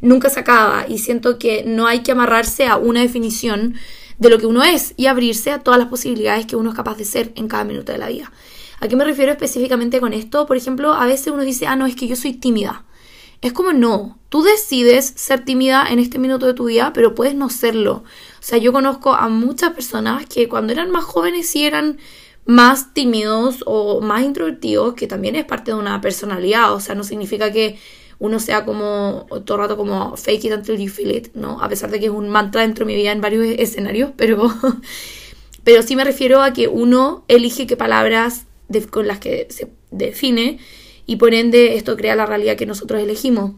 nunca 0.00 0.28
se 0.30 0.40
acaba 0.40 0.86
y 0.88 0.98
siento 0.98 1.38
que 1.38 1.62
no 1.64 1.86
hay 1.86 2.00
que 2.00 2.12
amarrarse 2.12 2.66
a 2.66 2.76
una 2.76 3.00
definición 3.00 3.74
de 4.18 4.30
lo 4.30 4.38
que 4.38 4.46
uno 4.46 4.64
es 4.64 4.94
y 4.96 5.06
abrirse 5.06 5.52
a 5.52 5.60
todas 5.60 5.78
las 5.78 5.88
posibilidades 5.88 6.46
que 6.46 6.56
uno 6.56 6.70
es 6.70 6.76
capaz 6.76 6.96
de 6.96 7.04
ser 7.04 7.32
en 7.36 7.48
cada 7.48 7.64
minuto 7.64 7.92
de 7.92 7.98
la 7.98 8.08
vida. 8.08 8.32
¿A 8.80 8.88
qué 8.88 8.96
me 8.96 9.04
refiero 9.04 9.30
específicamente 9.30 10.00
con 10.00 10.12
esto? 10.12 10.46
Por 10.46 10.56
ejemplo, 10.56 10.92
a 10.92 11.06
veces 11.06 11.28
uno 11.28 11.42
dice, 11.42 11.66
ah, 11.66 11.76
no, 11.76 11.86
es 11.86 11.94
que 11.94 12.08
yo 12.08 12.16
soy 12.16 12.34
tímida. 12.34 12.84
Es 13.40 13.52
como 13.52 13.72
no, 13.72 14.18
tú 14.28 14.42
decides 14.42 15.12
ser 15.16 15.44
tímida 15.44 15.86
en 15.88 15.98
este 15.98 16.18
minuto 16.18 16.46
de 16.46 16.54
tu 16.54 16.66
vida, 16.66 16.92
pero 16.92 17.14
puedes 17.14 17.34
no 17.34 17.50
serlo. 17.50 18.02
O 18.40 18.42
sea, 18.42 18.58
yo 18.58 18.72
conozco 18.72 19.14
a 19.14 19.28
muchas 19.28 19.72
personas 19.72 20.26
que 20.26 20.48
cuando 20.48 20.72
eran 20.72 20.90
más 20.90 21.04
jóvenes 21.04 21.46
sí 21.48 21.64
eran 21.64 21.98
más 22.46 22.92
tímidos 22.92 23.62
o 23.66 24.00
más 24.00 24.22
introvertidos, 24.22 24.94
que 24.94 25.06
también 25.06 25.36
es 25.36 25.44
parte 25.44 25.70
de 25.70 25.78
una 25.78 26.00
personalidad, 26.00 26.72
o 26.74 26.80
sea, 26.80 26.94
no 26.94 27.04
significa 27.04 27.50
que 27.50 27.78
uno 28.18 28.38
sea 28.38 28.64
como 28.64 29.26
todo 29.44 29.56
el 29.56 29.62
rato 29.62 29.76
como 29.76 30.16
fake 30.16 30.44
it 30.44 30.52
until 30.52 30.76
you 30.76 30.88
feel 30.88 31.10
it, 31.10 31.34
¿no? 31.34 31.60
A 31.60 31.68
pesar 31.68 31.90
de 31.90 31.98
que 31.98 32.06
es 32.06 32.12
un 32.12 32.28
mantra 32.28 32.62
dentro 32.62 32.84
de 32.84 32.92
mi 32.92 32.98
vida 32.98 33.12
en 33.12 33.20
varios 33.20 33.44
escenarios, 33.58 34.10
pero, 34.16 34.52
pero 35.64 35.82
sí 35.82 35.96
me 35.96 36.04
refiero 36.04 36.42
a 36.42 36.52
que 36.52 36.68
uno 36.68 37.24
elige 37.28 37.66
qué 37.66 37.76
palabras 37.76 38.46
con 38.90 39.06
las 39.06 39.18
que 39.18 39.46
se 39.50 39.70
define 39.90 40.58
y 41.06 41.16
por 41.16 41.34
ende 41.34 41.76
esto 41.76 41.96
crea 41.96 42.16
la 42.16 42.26
realidad 42.26 42.56
que 42.56 42.66
nosotros 42.66 43.00
elegimos. 43.00 43.52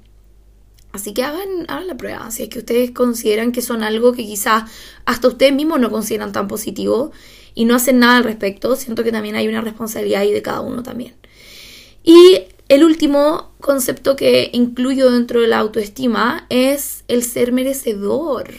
Así 0.93 1.13
que 1.13 1.23
hagan, 1.23 1.67
hagan 1.69 1.87
la 1.87 1.97
prueba. 1.97 2.31
Si 2.31 2.45
es 2.45 2.49
que 2.49 2.61
ustedes 2.61 2.91
consideran 2.91 3.53
que 3.53 3.61
son 3.61 3.83
algo 3.83 4.13
que 4.13 4.25
quizás 4.25 4.71
hasta 5.05 5.29
ustedes 5.29 5.53
mismos 5.53 5.79
no 5.79 5.91
consideran 5.91 6.33
tan 6.33 6.49
positivo 6.49 7.13
y 7.57 7.65
no 7.65 7.75
hacen 7.75 7.99
nada 7.99 8.19
al 8.19 8.25
respecto, 8.25 8.77
siento 8.77 9.03
que 9.03 9.11
también 9.11 9.35
hay 9.35 9.49
una 9.49 9.63
responsabilidad 9.63 10.21
ahí 10.21 10.31
de 10.31 10.43
cada 10.43 10.61
uno 10.61 10.85
también. 10.85 11.15
Y 12.05 12.43
el 12.69 12.85
último 12.85 13.51
concepto 13.61 14.15
que 14.15 14.51
incluyo 14.53 15.11
dentro 15.11 15.41
de 15.41 15.49
la 15.49 15.59
autoestima 15.59 16.47
es 16.51 17.03
el 17.09 17.25
ser 17.25 17.53
merecedor 17.53 18.51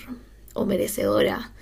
o 0.53 0.65
merecedora. 0.65 1.53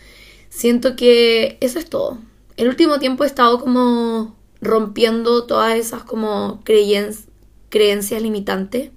Siento 0.49 0.95
que 0.95 1.57
eso 1.59 1.77
es 1.77 1.89
todo. 1.89 2.19
El 2.55 2.69
último 2.69 2.99
tiempo 2.99 3.25
he 3.25 3.27
estado 3.27 3.59
como 3.59 4.33
rompiendo 4.61 5.43
todas 5.43 5.75
esas 5.75 6.03
como 6.03 6.63
creencias 6.63 8.21
limitantes. 8.21 8.91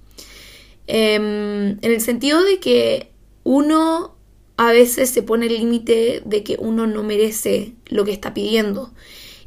Em, 0.87 1.71
en 1.81 1.91
el 1.91 1.99
sentido 1.99 2.41
de 2.43 2.59
que 2.59 3.11
uno 3.43 4.15
a 4.59 4.73
veces 4.73 5.09
se 5.09 5.23
pone 5.23 5.45
el 5.45 5.53
límite 5.53 6.21
de 6.25 6.43
que 6.43 6.57
uno 6.59 6.85
no 6.85 7.01
merece 7.01 7.75
lo 7.87 8.03
que 8.03 8.11
está 8.11 8.33
pidiendo. 8.33 8.91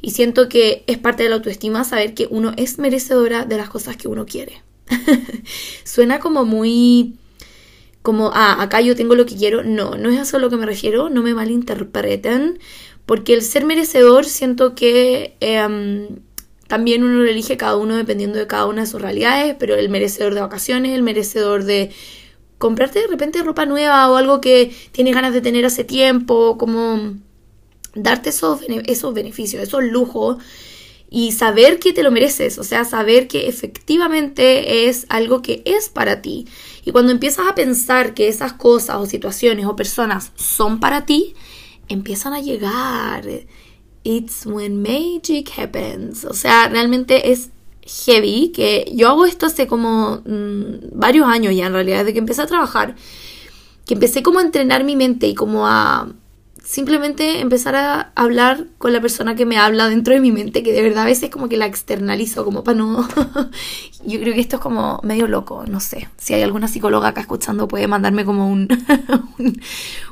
Y 0.01 0.09
siento 0.09 0.49
que 0.49 0.83
es 0.87 0.97
parte 0.97 1.21
de 1.21 1.29
la 1.29 1.35
autoestima 1.35 1.83
saber 1.83 2.15
que 2.15 2.27
uno 2.31 2.51
es 2.57 2.79
merecedora 2.79 3.45
de 3.45 3.57
las 3.57 3.69
cosas 3.69 3.95
que 3.95 4.07
uno 4.07 4.25
quiere. 4.25 4.63
Suena 5.83 6.19
como 6.19 6.45
muy 6.45 7.13
como, 8.01 8.31
ah, 8.33 8.59
acá 8.59 8.81
yo 8.81 8.95
tengo 8.95 9.13
lo 9.13 9.27
que 9.27 9.35
quiero. 9.35 9.63
No, 9.63 9.97
no 9.97 10.09
es 10.09 10.19
eso 10.19 10.37
a 10.37 10.39
lo 10.39 10.49
que 10.49 10.57
me 10.57 10.65
refiero, 10.65 11.11
no 11.11 11.21
me 11.21 11.35
malinterpreten, 11.35 12.57
porque 13.05 13.35
el 13.35 13.43
ser 13.43 13.65
merecedor 13.65 14.25
siento 14.25 14.73
que 14.73 15.35
em, 15.41 16.07
también 16.67 17.03
uno 17.03 17.19
lo 17.19 17.29
elige 17.29 17.55
cada 17.55 17.77
uno 17.77 17.95
dependiendo 17.95 18.39
de 18.39 18.47
cada 18.47 18.65
una 18.65 18.81
de 18.81 18.87
sus 18.87 18.99
realidades, 18.99 19.55
pero 19.59 19.75
el 19.75 19.89
merecedor 19.89 20.33
de 20.33 20.41
vacaciones, 20.41 20.95
el 20.95 21.03
merecedor 21.03 21.65
de 21.65 21.91
comprarte 22.63 22.99
de 22.99 23.07
repente 23.07 23.43
ropa 23.43 23.65
nueva 23.65 24.09
o 24.09 24.15
algo 24.15 24.39
que 24.39 24.73
tienes 24.93 25.13
ganas 25.13 25.33
de 25.33 25.41
tener 25.41 25.65
hace 25.65 25.83
tiempo, 25.83 26.57
como 26.57 27.15
darte 27.93 28.29
esos, 28.29 28.61
esos 28.85 29.13
beneficios, 29.13 29.61
esos 29.61 29.83
lujos 29.83 30.37
y 31.09 31.33
saber 31.33 31.77
que 31.77 31.91
te 31.91 32.03
lo 32.03 32.09
mereces, 32.09 32.57
o 32.59 32.63
sea, 32.63 32.85
saber 32.85 33.27
que 33.27 33.49
efectivamente 33.49 34.87
es 34.87 35.05
algo 35.09 35.41
que 35.41 35.61
es 35.65 35.89
para 35.89 36.21
ti. 36.21 36.47
Y 36.85 36.93
cuando 36.93 37.11
empiezas 37.11 37.47
a 37.47 37.53
pensar 37.53 38.13
que 38.13 38.29
esas 38.29 38.53
cosas 38.53 38.95
o 38.95 39.05
situaciones 39.07 39.65
o 39.65 39.75
personas 39.75 40.31
son 40.35 40.79
para 40.79 41.05
ti, 41.05 41.35
empiezan 41.89 42.31
a 42.31 42.39
llegar. 42.39 43.25
It's 44.05 44.45
when 44.45 44.81
magic 44.81 45.51
happens. 45.57 46.23
O 46.23 46.33
sea, 46.33 46.69
realmente 46.69 47.33
es 47.33 47.49
heavy 47.85 48.51
que 48.53 48.91
yo 48.93 49.09
hago 49.09 49.25
esto 49.25 49.45
hace 49.45 49.67
como 49.67 50.21
mm, 50.25 50.91
varios 50.93 51.27
años 51.27 51.55
ya 51.55 51.67
en 51.67 51.73
realidad, 51.73 51.99
desde 51.99 52.13
que 52.13 52.19
empecé 52.19 52.41
a 52.41 52.47
trabajar, 52.47 52.95
que 53.85 53.95
empecé 53.95 54.23
como 54.23 54.39
a 54.39 54.43
entrenar 54.43 54.83
mi 54.83 54.95
mente 54.95 55.27
y 55.27 55.35
como 55.35 55.67
a 55.67 56.07
simplemente 56.63 57.41
empezar 57.41 57.75
a 57.75 58.13
hablar 58.15 58.67
con 58.77 58.93
la 58.93 59.01
persona 59.01 59.35
que 59.35 59.45
me 59.45 59.57
habla 59.57 59.89
dentro 59.89 60.13
de 60.13 60.21
mi 60.21 60.31
mente, 60.31 60.63
que 60.63 60.71
de 60.71 60.81
verdad 60.81 61.03
a 61.03 61.07
veces 61.07 61.29
como 61.29 61.49
que 61.49 61.57
la 61.57 61.65
externalizo, 61.65 62.45
como 62.45 62.63
para 62.63 62.77
no... 62.77 63.07
Yo 64.05 64.19
creo 64.19 64.33
que 64.33 64.39
esto 64.39 64.55
es 64.57 64.61
como 64.61 64.99
medio 65.03 65.27
loco, 65.27 65.65
no 65.67 65.79
sé. 65.79 66.09
Si 66.17 66.33
hay 66.33 66.41
alguna 66.41 66.67
psicóloga 66.67 67.09
acá 67.09 67.21
escuchando 67.21 67.67
puede 67.67 67.87
mandarme 67.87 68.25
como 68.25 68.49
un, 68.49 68.67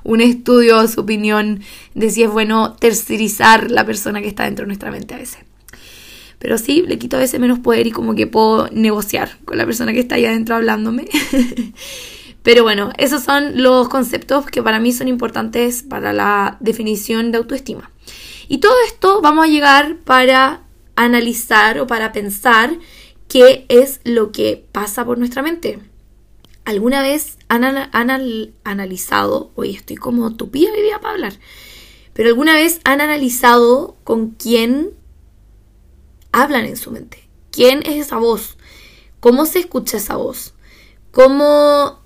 un, 0.04 0.22
estudio, 0.22 0.88
su 0.88 1.02
opinión 1.02 1.62
de 1.94 2.10
si 2.10 2.24
es 2.24 2.30
bueno 2.30 2.74
tercerizar 2.74 3.72
la 3.72 3.86
persona 3.86 4.22
que 4.22 4.28
está 4.28 4.44
dentro 4.44 4.64
de 4.64 4.68
nuestra 4.68 4.92
mente 4.92 5.14
a 5.14 5.18
veces. 5.18 5.40
Pero 6.42 6.58
sí, 6.58 6.84
le 6.88 6.98
quito 6.98 7.18
a 7.18 7.20
veces 7.20 7.40
menos 7.40 7.60
poder 7.60 7.86
y 7.86 7.92
como 7.92 8.16
que 8.16 8.26
puedo 8.26 8.68
negociar 8.72 9.38
con 9.46 9.60
la 9.60 9.66
persona 9.66 9.94
que 9.94 10.00
está 10.00 10.16
ahí 10.16 10.26
adentro 10.26 10.56
hablándome. 10.56 11.08
Pero 12.44 12.64
bueno, 12.64 12.92
esos 12.98 13.24
son 13.24 13.62
los 13.62 13.88
conceptos 13.90 14.48
que 14.48 14.64
para 14.64 14.80
mí 14.80 14.92
son 14.92 15.08
importantes 15.08 15.84
para 15.84 16.14
la 16.14 16.58
definición 16.60 17.32
de 17.32 17.38
autoestima. 17.38 17.92
Y 18.48 18.58
todo 18.58 18.74
esto 18.88 19.22
vamos 19.22 19.46
a 19.46 19.50
llegar 19.50 19.98
para 19.98 20.64
analizar 20.96 21.80
o 21.80 21.86
para 21.86 22.12
pensar 22.12 22.72
qué 23.28 23.66
es 23.70 24.02
lo 24.04 24.32
que 24.32 24.66
pasa 24.72 25.06
por 25.06 25.20
nuestra 25.20 25.44
mente. 25.44 25.80
¿Alguna 26.66 27.04
vez 27.04 27.38
han, 27.50 27.64
analizado, 28.64 29.52
hoy 29.56 29.76
estoy 29.76 29.96
como 29.96 30.36
tupía 30.36 30.72
vivía 30.74 31.00
para 31.00 31.14
hablar, 31.14 31.34
pero 32.14 32.30
alguna 32.30 32.56
vez 32.56 32.82
han 32.84 33.00
analizado 33.00 33.96
con 34.04 34.32
quién 34.32 34.90
hablan 36.32 36.66
en 36.66 36.78
su 36.78 36.92
mente? 36.92 37.30
¿Quién 37.52 37.84
es 37.86 38.08
esa 38.08 38.18
voz? 38.18 38.58
¿Cómo 39.20 39.46
se 39.46 39.60
escucha 39.60 39.98
esa 39.98 40.16
voz? 40.16 40.54
¿Cómo 41.12 42.02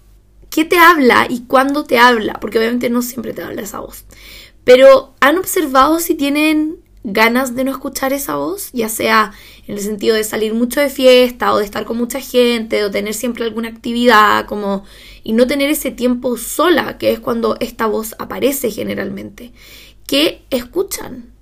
qué 0.56 0.64
te 0.64 0.78
habla 0.78 1.28
y 1.30 1.42
cuándo 1.42 1.84
te 1.84 1.98
habla, 1.98 2.36
porque 2.40 2.60
obviamente 2.60 2.90
no 2.90 3.02
siempre 3.02 3.34
te 3.34 3.44
habla 3.44 3.62
esa 3.62 3.82
voz. 3.82 4.06
Pero 4.64 5.14
¿han 5.20 5.38
observado 5.38 6.00
si 6.00 6.16
tienen 6.16 6.78
ganas 7.04 7.56
de 7.56 7.66
no 7.66 7.72
escuchar 7.72 8.14
esa 8.14 8.38
voz? 8.38 8.70
Ya 8.72 8.88
sea 8.88 9.34
en 9.68 9.76
el 9.76 9.82
sentido 9.82 10.16
de 10.16 10.24
salir 10.24 10.54
mucho 10.54 10.80
de 10.80 10.90
fiesta 10.90 11.52
o 11.52 11.58
de 11.58 11.66
estar 11.66 11.84
con 11.84 11.98
mucha 11.98 12.22
gente 12.22 12.86
o 12.86 12.90
tener 12.90 13.14
siempre 13.14 13.44
alguna 13.44 13.68
actividad 13.68 14.46
como 14.46 14.86
y 15.24 15.34
no 15.34 15.46
tener 15.46 15.70
ese 15.70 15.92
tiempo 15.92 16.38
sola, 16.38 16.98
que 16.98 17.12
es 17.12 17.20
cuando 17.20 17.58
esta 17.60 17.86
voz 17.86 18.16
aparece 18.18 18.72
generalmente. 18.72 19.52
¿Qué 20.08 20.46
escuchan? 20.52 21.35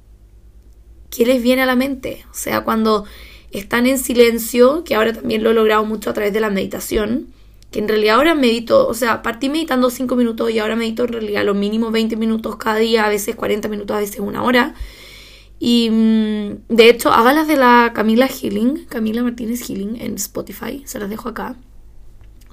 ¿Qué 1.15 1.27
les 1.27 1.43
viene 1.43 1.61
a 1.61 1.67
la 1.67 1.75
mente? 1.75 2.25
O 2.31 2.33
sea, 2.33 2.61
cuando 2.61 3.05
están 3.51 3.85
en 3.85 3.99
silencio, 3.99 4.83
que 4.83 4.95
ahora 4.95 5.13
también 5.13 5.43
lo 5.43 5.51
he 5.51 5.53
logrado 5.53 5.85
mucho 5.85 6.09
a 6.09 6.13
través 6.13 6.33
de 6.33 6.39
la 6.39 6.49
meditación, 6.49 7.27
que 7.69 7.77
en 7.77 7.87
realidad 7.87 8.15
ahora 8.15 8.33
medito, 8.33 8.87
o 8.87 8.95
sea, 8.95 9.21
partí 9.21 9.47
meditando 9.47 9.91
5 9.91 10.15
minutos 10.15 10.49
y 10.49 10.57
ahora 10.57 10.75
medito 10.75 11.03
en 11.03 11.13
realidad 11.13 11.45
lo 11.45 11.53
mínimo 11.53 11.91
20 11.91 12.15
minutos 12.15 12.55
cada 12.55 12.77
día, 12.77 13.05
a 13.05 13.09
veces 13.09 13.35
40 13.35 13.69
minutos, 13.69 13.95
a 13.95 13.99
veces 13.99 14.21
una 14.21 14.41
hora. 14.41 14.73
Y 15.59 15.91
mm, 15.91 16.75
de 16.75 16.89
hecho, 16.89 17.13
hágalas 17.13 17.47
de 17.47 17.57
la 17.57 17.91
Camila 17.93 18.27
Healing, 18.27 18.85
Camila 18.85 19.21
Martínez 19.21 19.69
Healing 19.69 20.01
en 20.01 20.15
Spotify, 20.15 20.81
se 20.85 20.97
las 20.97 21.11
dejo 21.11 21.29
acá. 21.29 21.57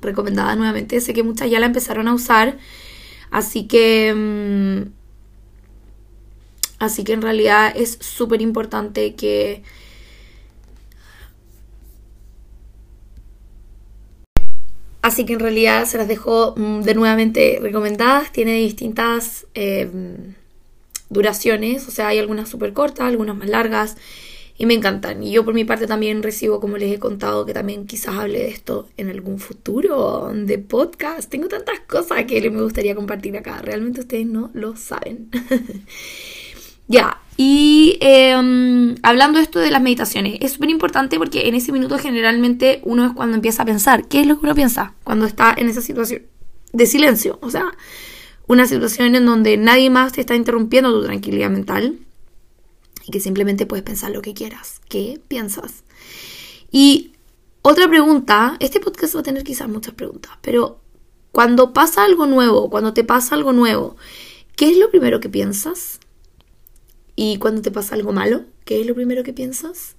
Recomendada 0.02 0.54
nuevamente, 0.54 1.00
sé 1.00 1.14
que 1.14 1.22
muchas 1.22 1.50
ya 1.50 1.60
la 1.60 1.66
empezaron 1.66 2.08
a 2.08 2.14
usar, 2.14 2.58
así 3.30 3.66
que... 3.66 4.92
Así 6.80 7.04
que 7.04 7.12
en 7.12 7.22
realidad 7.22 7.72
es 7.76 7.98
súper 8.00 8.42
importante 8.42 9.14
que 9.14 9.62
Así 15.02 15.24
que 15.24 15.32
en 15.32 15.40
realidad 15.40 15.86
se 15.86 15.96
las 15.98 16.08
dejo 16.08 16.54
mm, 16.56 16.80
de 16.82 16.94
nuevamente 16.94 17.58
recomendadas. 17.60 18.32
Tiene 18.32 18.54
distintas 18.54 19.46
em, 19.54 20.34
duraciones, 21.08 21.88
o 21.88 21.90
sea, 21.90 22.08
hay 22.08 22.18
algunas 22.18 22.48
súper 22.48 22.72
cortas, 22.72 23.06
algunas 23.06 23.36
más 23.36 23.48
largas 23.48 23.96
y 24.58 24.66
me 24.66 24.74
encantan. 24.74 25.22
Y 25.22 25.32
yo 25.32 25.44
por 25.44 25.54
mi 25.54 25.64
parte 25.64 25.86
también 25.86 26.22
recibo, 26.22 26.60
como 26.60 26.76
les 26.76 26.94
he 26.94 26.98
contado, 26.98 27.46
que 27.46 27.54
también 27.54 27.86
quizás 27.86 28.14
hable 28.16 28.40
de 28.40 28.48
esto 28.48 28.88
en 28.98 29.08
algún 29.10 29.38
futuro 29.38 30.30
de 30.34 30.58
podcast. 30.58 31.30
Tengo 31.30 31.48
tantas 31.48 31.80
cosas 31.80 32.24
que 32.24 32.50
me 32.50 32.62
gustaría 32.62 32.94
compartir 32.94 33.36
acá. 33.38 33.60
Realmente 33.62 34.00
ustedes 34.00 34.26
no 34.26 34.50
lo 34.54 34.76
saben. 34.76 35.30
ya, 36.90 37.20
y 37.36 37.96
em, 38.00 38.96
hablando 39.02 39.38
esto 39.38 39.60
de 39.60 39.70
las 39.70 39.80
meditaciones, 39.80 40.36
es 40.40 40.54
súper 40.54 40.70
importante 40.70 41.16
porque 41.16 41.46
en 41.48 41.54
ese 41.54 41.70
minuto 41.70 41.96
generalmente 41.98 42.80
uno 42.82 43.06
es 43.06 43.12
cuando 43.12 43.36
empieza 43.36 43.62
a 43.62 43.64
pensar. 43.64 44.08
¿Qué 44.08 44.20
es 44.20 44.26
lo 44.26 44.38
que 44.38 44.46
uno 44.46 44.56
piensa 44.56 44.92
cuando 45.04 45.24
está 45.24 45.54
en 45.56 45.68
esa 45.68 45.80
situación 45.80 46.22
de 46.72 46.86
silencio? 46.86 47.38
O 47.42 47.48
sea, 47.48 47.72
una 48.48 48.66
situación 48.66 49.14
en 49.14 49.24
donde 49.24 49.56
nadie 49.56 49.88
más 49.88 50.12
te 50.12 50.20
está 50.20 50.34
interrumpiendo 50.34 50.92
tu 50.92 51.06
tranquilidad 51.06 51.48
mental 51.48 52.00
y 53.06 53.12
que 53.12 53.20
simplemente 53.20 53.66
puedes 53.66 53.84
pensar 53.84 54.10
lo 54.10 54.20
que 54.20 54.34
quieras. 54.34 54.80
¿Qué 54.88 55.20
piensas? 55.28 55.84
Y 56.72 57.12
otra 57.62 57.88
pregunta, 57.88 58.56
este 58.58 58.80
podcast 58.80 59.14
va 59.14 59.20
a 59.20 59.22
tener 59.22 59.44
quizás 59.44 59.68
muchas 59.68 59.94
preguntas, 59.94 60.32
pero 60.42 60.80
cuando 61.30 61.72
pasa 61.72 62.04
algo 62.04 62.26
nuevo, 62.26 62.68
cuando 62.68 62.92
te 62.92 63.04
pasa 63.04 63.36
algo 63.36 63.52
nuevo, 63.52 63.96
¿qué 64.56 64.70
es 64.70 64.76
lo 64.76 64.90
primero 64.90 65.20
que 65.20 65.28
piensas? 65.28 65.99
Y 67.22 67.36
cuando 67.36 67.60
te 67.60 67.70
pasa 67.70 67.96
algo 67.96 68.14
malo, 68.14 68.44
¿qué 68.64 68.80
es 68.80 68.86
lo 68.86 68.94
primero 68.94 69.22
que 69.22 69.34
piensas? 69.34 69.96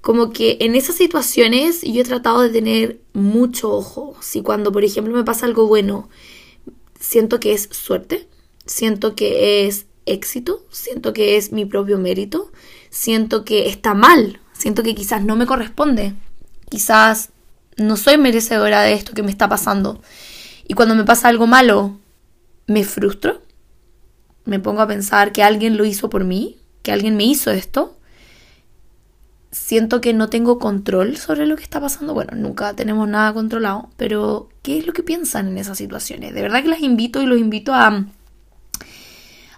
Como 0.00 0.30
que 0.30 0.56
en 0.60 0.76
esas 0.76 0.94
situaciones 0.94 1.82
yo 1.82 2.00
he 2.00 2.04
tratado 2.04 2.42
de 2.42 2.50
tener 2.50 3.00
mucho 3.12 3.72
ojo. 3.72 4.14
Si 4.20 4.42
cuando, 4.42 4.70
por 4.70 4.84
ejemplo, 4.84 5.12
me 5.12 5.24
pasa 5.24 5.46
algo 5.46 5.66
bueno, 5.66 6.08
siento 7.00 7.40
que 7.40 7.54
es 7.54 7.68
suerte, 7.72 8.28
siento 8.66 9.16
que 9.16 9.66
es 9.66 9.86
éxito, 10.06 10.64
siento 10.70 11.12
que 11.12 11.38
es 11.38 11.50
mi 11.50 11.64
propio 11.64 11.98
mérito, 11.98 12.52
siento 12.88 13.44
que 13.44 13.68
está 13.68 13.94
mal, 13.94 14.40
siento 14.52 14.84
que 14.84 14.94
quizás 14.94 15.24
no 15.24 15.34
me 15.34 15.44
corresponde, 15.44 16.14
quizás 16.70 17.30
no 17.76 17.96
soy 17.96 18.16
merecedora 18.16 18.82
de 18.82 18.92
esto 18.92 19.12
que 19.12 19.24
me 19.24 19.32
está 19.32 19.48
pasando. 19.48 20.00
Y 20.68 20.74
cuando 20.74 20.94
me 20.94 21.02
pasa 21.02 21.26
algo 21.26 21.48
malo, 21.48 21.98
me 22.68 22.84
frustro, 22.84 23.42
me 24.48 24.58
pongo 24.58 24.80
a 24.80 24.88
pensar 24.88 25.32
que 25.32 25.42
alguien 25.42 25.76
lo 25.76 25.84
hizo 25.84 26.10
por 26.10 26.24
mí, 26.24 26.56
que 26.82 26.90
alguien 26.90 27.16
me 27.16 27.24
hizo 27.24 27.50
esto, 27.50 27.96
siento 29.50 30.00
que 30.00 30.14
no 30.14 30.28
tengo 30.28 30.58
control 30.58 31.16
sobre 31.16 31.46
lo 31.46 31.56
que 31.56 31.62
está 31.62 31.80
pasando. 31.80 32.14
Bueno, 32.14 32.32
nunca 32.34 32.74
tenemos 32.74 33.06
nada 33.08 33.32
controlado, 33.32 33.90
pero 33.96 34.48
¿qué 34.62 34.78
es 34.78 34.86
lo 34.86 34.92
que 34.92 35.02
piensan 35.02 35.48
en 35.48 35.58
esas 35.58 35.78
situaciones? 35.78 36.34
De 36.34 36.42
verdad 36.42 36.62
que 36.62 36.68
las 36.68 36.80
invito 36.80 37.22
y 37.22 37.26
los 37.26 37.38
invito 37.38 37.74
a, 37.74 38.06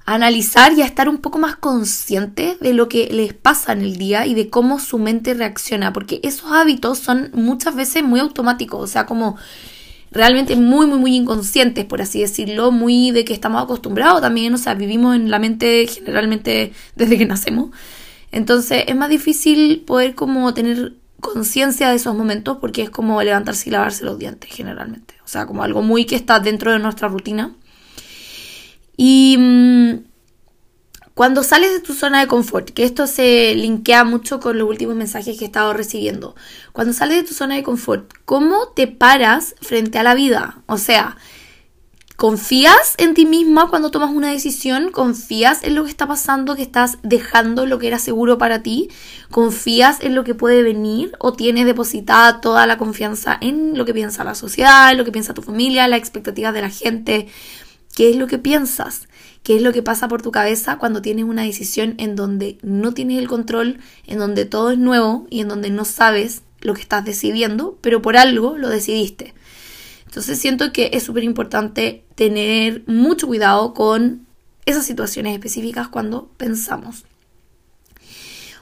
analizar 0.06 0.72
y 0.72 0.82
a 0.82 0.86
estar 0.86 1.08
un 1.08 1.18
poco 1.18 1.38
más 1.38 1.54
conscientes 1.54 2.58
de 2.58 2.72
lo 2.72 2.88
que 2.88 3.08
les 3.12 3.32
pasa 3.32 3.72
en 3.72 3.82
el 3.82 3.96
día 3.96 4.26
y 4.26 4.34
de 4.34 4.50
cómo 4.50 4.80
su 4.80 4.98
mente 4.98 5.34
reacciona, 5.34 5.92
porque 5.92 6.18
esos 6.24 6.50
hábitos 6.50 6.98
son 6.98 7.30
muchas 7.32 7.76
veces 7.76 8.02
muy 8.02 8.18
automáticos, 8.18 8.80
o 8.80 8.86
sea, 8.88 9.06
como 9.06 9.36
realmente 10.10 10.56
muy, 10.56 10.86
muy, 10.86 10.98
muy 10.98 11.14
inconscientes, 11.16 11.84
por 11.84 12.02
así 12.02 12.20
decirlo, 12.20 12.70
muy 12.72 13.10
de 13.10 13.24
que 13.24 13.32
estamos 13.32 13.62
acostumbrados 13.62 14.20
también, 14.20 14.52
o 14.54 14.58
sea, 14.58 14.74
vivimos 14.74 15.16
en 15.16 15.30
la 15.30 15.38
mente 15.38 15.86
generalmente 15.86 16.72
desde 16.96 17.18
que 17.18 17.26
nacemos. 17.26 17.70
Entonces 18.32 18.84
es 18.86 18.96
más 18.96 19.08
difícil 19.08 19.82
poder 19.86 20.14
como 20.14 20.52
tener 20.54 20.94
conciencia 21.20 21.90
de 21.90 21.96
esos 21.96 22.14
momentos 22.14 22.58
porque 22.60 22.82
es 22.82 22.90
como 22.90 23.22
levantarse 23.22 23.68
y 23.68 23.72
lavarse 23.72 24.04
los 24.04 24.18
dientes 24.18 24.50
generalmente. 24.52 25.14
O 25.24 25.28
sea, 25.28 25.46
como 25.46 25.62
algo 25.62 25.82
muy 25.82 26.06
que 26.06 26.16
está 26.16 26.40
dentro 26.40 26.72
de 26.72 26.78
nuestra 26.78 27.08
rutina. 27.08 27.54
Y 28.96 29.36
mm, 29.38 30.09
cuando 31.20 31.42
sales 31.42 31.70
de 31.72 31.80
tu 31.80 31.92
zona 31.92 32.20
de 32.20 32.28
confort, 32.28 32.70
que 32.70 32.82
esto 32.82 33.06
se 33.06 33.54
linkea 33.54 34.04
mucho 34.04 34.40
con 34.40 34.58
los 34.58 34.66
últimos 34.66 34.96
mensajes 34.96 35.36
que 35.36 35.44
he 35.44 35.48
estado 35.48 35.74
recibiendo, 35.74 36.34
cuando 36.72 36.94
sales 36.94 37.18
de 37.18 37.28
tu 37.28 37.34
zona 37.34 37.56
de 37.56 37.62
confort, 37.62 38.10
¿cómo 38.24 38.68
te 38.68 38.86
paras 38.86 39.54
frente 39.60 39.98
a 39.98 40.02
la 40.02 40.14
vida? 40.14 40.62
O 40.64 40.78
sea, 40.78 41.18
¿confías 42.16 42.94
en 42.96 43.12
ti 43.12 43.26
misma 43.26 43.68
cuando 43.68 43.90
tomas 43.90 44.08
una 44.14 44.30
decisión? 44.30 44.92
¿Confías 44.92 45.62
en 45.62 45.74
lo 45.74 45.84
que 45.84 45.90
está 45.90 46.06
pasando, 46.06 46.56
que 46.56 46.62
estás 46.62 46.96
dejando 47.02 47.66
lo 47.66 47.78
que 47.78 47.88
era 47.88 47.98
seguro 47.98 48.38
para 48.38 48.62
ti? 48.62 48.88
¿Confías 49.30 49.98
en 50.00 50.14
lo 50.14 50.24
que 50.24 50.34
puede 50.34 50.62
venir 50.62 51.12
o 51.18 51.34
tienes 51.34 51.66
depositada 51.66 52.40
toda 52.40 52.66
la 52.66 52.78
confianza 52.78 53.36
en 53.42 53.76
lo 53.76 53.84
que 53.84 53.92
piensa 53.92 54.24
la 54.24 54.34
sociedad, 54.34 54.96
lo 54.96 55.04
que 55.04 55.12
piensa 55.12 55.34
tu 55.34 55.42
familia, 55.42 55.86
las 55.86 55.98
expectativas 55.98 56.54
de 56.54 56.62
la 56.62 56.70
gente? 56.70 57.28
¿Qué 57.94 58.08
es 58.08 58.16
lo 58.16 58.26
que 58.26 58.38
piensas? 58.38 59.06
¿Qué 59.42 59.56
es 59.56 59.62
lo 59.62 59.72
que 59.72 59.82
pasa 59.82 60.06
por 60.08 60.20
tu 60.22 60.30
cabeza 60.30 60.76
cuando 60.76 61.00
tienes 61.00 61.24
una 61.24 61.42
decisión 61.42 61.94
en 61.98 62.14
donde 62.14 62.58
no 62.62 62.92
tienes 62.92 63.18
el 63.18 63.28
control, 63.28 63.78
en 64.06 64.18
donde 64.18 64.44
todo 64.44 64.70
es 64.70 64.78
nuevo 64.78 65.26
y 65.30 65.40
en 65.40 65.48
donde 65.48 65.70
no 65.70 65.84
sabes 65.84 66.42
lo 66.60 66.74
que 66.74 66.82
estás 66.82 67.04
decidiendo, 67.04 67.78
pero 67.80 68.02
por 68.02 68.16
algo 68.16 68.58
lo 68.58 68.68
decidiste? 68.68 69.34
Entonces 70.04 70.38
siento 70.38 70.72
que 70.72 70.90
es 70.92 71.04
súper 71.04 71.24
importante 71.24 72.04
tener 72.16 72.82
mucho 72.86 73.26
cuidado 73.26 73.72
con 73.74 74.26
esas 74.66 74.84
situaciones 74.84 75.32
específicas 75.34 75.88
cuando 75.88 76.28
pensamos. 76.36 77.04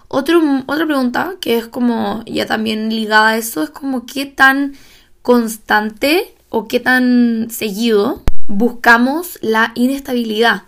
otra 0.08 0.86
pregunta 0.86 1.36
que 1.40 1.58
es 1.58 1.66
como 1.66 2.22
ya 2.26 2.46
también 2.46 2.90
ligada 2.90 3.30
a 3.30 3.36
eso 3.36 3.62
es 3.62 3.70
como 3.70 4.06
qué 4.06 4.26
tan 4.26 4.74
constante 5.22 6.34
o 6.50 6.68
qué 6.68 6.80
tan 6.80 7.48
seguido 7.50 8.22
buscamos 8.48 9.38
la 9.42 9.72
inestabilidad 9.76 10.62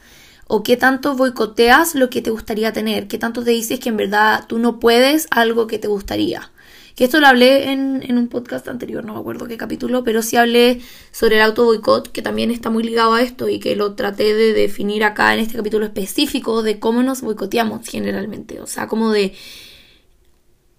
o 0.47 0.63
qué 0.63 0.77
tanto 0.77 1.17
boicoteas 1.17 1.95
lo 1.95 2.11
que 2.11 2.23
te 2.23 2.31
gustaría 2.31 2.73
tener, 2.73 3.09
qué 3.09 3.19
tanto 3.19 3.43
te 3.43 3.51
dices 3.51 3.81
que 3.81 3.89
en 3.89 3.97
verdad 3.97 4.45
tú 4.49 4.59
no 4.59 4.79
puedes 4.79 5.27
algo 5.31 5.67
que 5.67 5.79
te 5.79 5.89
gustaría. 5.89 6.51
Que 6.97 7.05
esto 7.05 7.21
lo 7.21 7.29
hablé 7.29 7.71
en, 7.71 8.03
en 8.03 8.19
un 8.19 8.29
podcast 8.29 8.69
anterior, 8.69 9.05
no 9.05 9.15
me 9.15 9.21
acuerdo 9.21 9.47
qué 9.47 9.57
capítulo, 9.57 10.05
pero 10.05 10.23
sí 10.23 10.37
hablé 10.37 10.81
sobre 11.13 11.37
el 11.37 11.43
auto 11.43 11.65
boicot, 11.65 12.11
que 12.13 12.21
también 12.21 12.51
está 12.51 12.69
muy 12.69 12.83
ligado 12.83 13.15
a 13.15 13.23
esto 13.23 13.49
y 13.49 13.59
que 13.61 13.77
lo 13.77 13.95
traté 13.95 14.35
de 14.35 14.53
definir 14.53 15.05
acá 15.05 15.33
en 15.33 15.41
este 15.41 15.57
capítulo 15.57 15.87
específico 15.87 16.63
de 16.63 16.79
cómo 16.79 17.03
nos 17.03 17.23
boicoteamos 17.23 17.87
generalmente. 17.89 18.61
O 18.61 18.67
sea, 18.67 18.89
como 18.89 19.13
de 19.13 19.33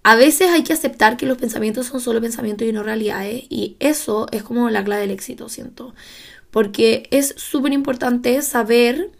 a 0.04 0.16
veces 0.16 0.50
hay 0.50 0.64
que 0.64 0.72
aceptar 0.72 1.16
que 1.16 1.26
los 1.26 1.38
pensamientos 1.38 1.86
son 1.86 2.00
solo 2.00 2.20
pensamientos 2.20 2.66
y 2.66 2.72
no 2.72 2.82
realidades 2.82 3.44
y 3.48 3.76
eso 3.78 4.26
es 4.32 4.42
como 4.42 4.68
la 4.68 4.84
clave 4.84 5.02
del 5.02 5.12
éxito, 5.12 5.48
siento 5.48 5.94
porque 6.52 7.08
es 7.10 7.34
súper 7.38 7.72
importante 7.72 8.40
saber 8.42 9.10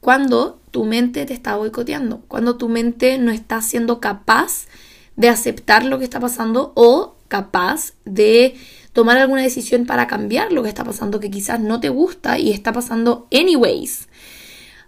cuando 0.00 0.60
tu 0.70 0.84
mente 0.84 1.26
te 1.26 1.34
está 1.34 1.56
boicoteando, 1.56 2.22
cuando 2.28 2.56
tu 2.56 2.68
mente 2.68 3.18
no 3.18 3.30
está 3.30 3.60
siendo 3.60 4.00
capaz 4.00 4.68
de 5.16 5.28
aceptar 5.28 5.84
lo 5.84 5.98
que 5.98 6.04
está 6.04 6.20
pasando 6.20 6.72
o 6.74 7.16
capaz 7.28 7.92
de 8.04 8.54
tomar 8.92 9.18
alguna 9.18 9.42
decisión 9.42 9.86
para 9.86 10.06
cambiar 10.06 10.52
lo 10.52 10.62
que 10.62 10.68
está 10.68 10.84
pasando 10.84 11.20
que 11.20 11.30
quizás 11.30 11.60
no 11.60 11.80
te 11.80 11.88
gusta 11.88 12.38
y 12.38 12.52
está 12.52 12.72
pasando 12.72 13.26
anyways. 13.32 14.08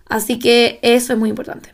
Así 0.07 0.39
que 0.39 0.79
eso 0.83 1.13
es 1.13 1.19
muy 1.19 1.31
importante. 1.31 1.71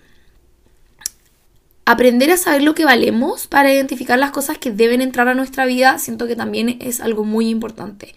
Aprender 1.85 2.31
a 2.31 2.37
saber 2.37 2.63
lo 2.63 2.75
que 2.75 2.85
valemos 2.85 3.49
para 3.49 3.73
identificar 3.73 4.19
las 4.19 4.31
cosas 4.31 4.59
que 4.59 4.71
deben 4.71 5.03
entrar 5.03 5.29
a 5.29 5.35
nuestra 5.35 5.67
vida, 5.67 5.99
siento 5.99 6.27
que 6.27 6.37
también 6.37 6.79
es 6.81 7.01
algo 7.01 7.25
muy 7.25 7.49
importante. 7.49 8.15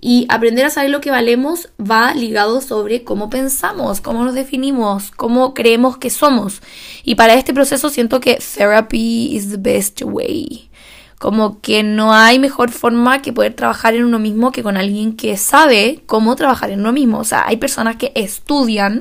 Y 0.00 0.26
aprender 0.28 0.66
a 0.66 0.70
saber 0.70 0.90
lo 0.90 1.00
que 1.00 1.10
valemos 1.10 1.70
va 1.80 2.14
ligado 2.14 2.60
sobre 2.60 3.02
cómo 3.02 3.30
pensamos, 3.30 4.00
cómo 4.00 4.24
nos 4.24 4.34
definimos, 4.34 5.10
cómo 5.10 5.54
creemos 5.54 5.96
que 5.96 6.10
somos. 6.10 6.60
Y 7.02 7.14
para 7.14 7.34
este 7.34 7.54
proceso 7.54 7.88
siento 7.88 8.20
que 8.20 8.38
therapy 8.56 9.34
is 9.34 9.50
the 9.50 9.56
best 9.56 10.02
way. 10.04 10.70
Como 11.18 11.62
que 11.62 11.82
no 11.82 12.12
hay 12.12 12.38
mejor 12.38 12.70
forma 12.70 13.22
que 13.22 13.32
poder 13.32 13.54
trabajar 13.54 13.94
en 13.94 14.04
uno 14.04 14.18
mismo 14.18 14.52
que 14.52 14.62
con 14.62 14.76
alguien 14.76 15.16
que 15.16 15.38
sabe 15.38 16.02
cómo 16.04 16.36
trabajar 16.36 16.70
en 16.70 16.80
uno 16.80 16.92
mismo. 16.92 17.18
O 17.18 17.24
sea, 17.24 17.44
hay 17.46 17.56
personas 17.56 17.96
que 17.96 18.12
estudian, 18.14 19.00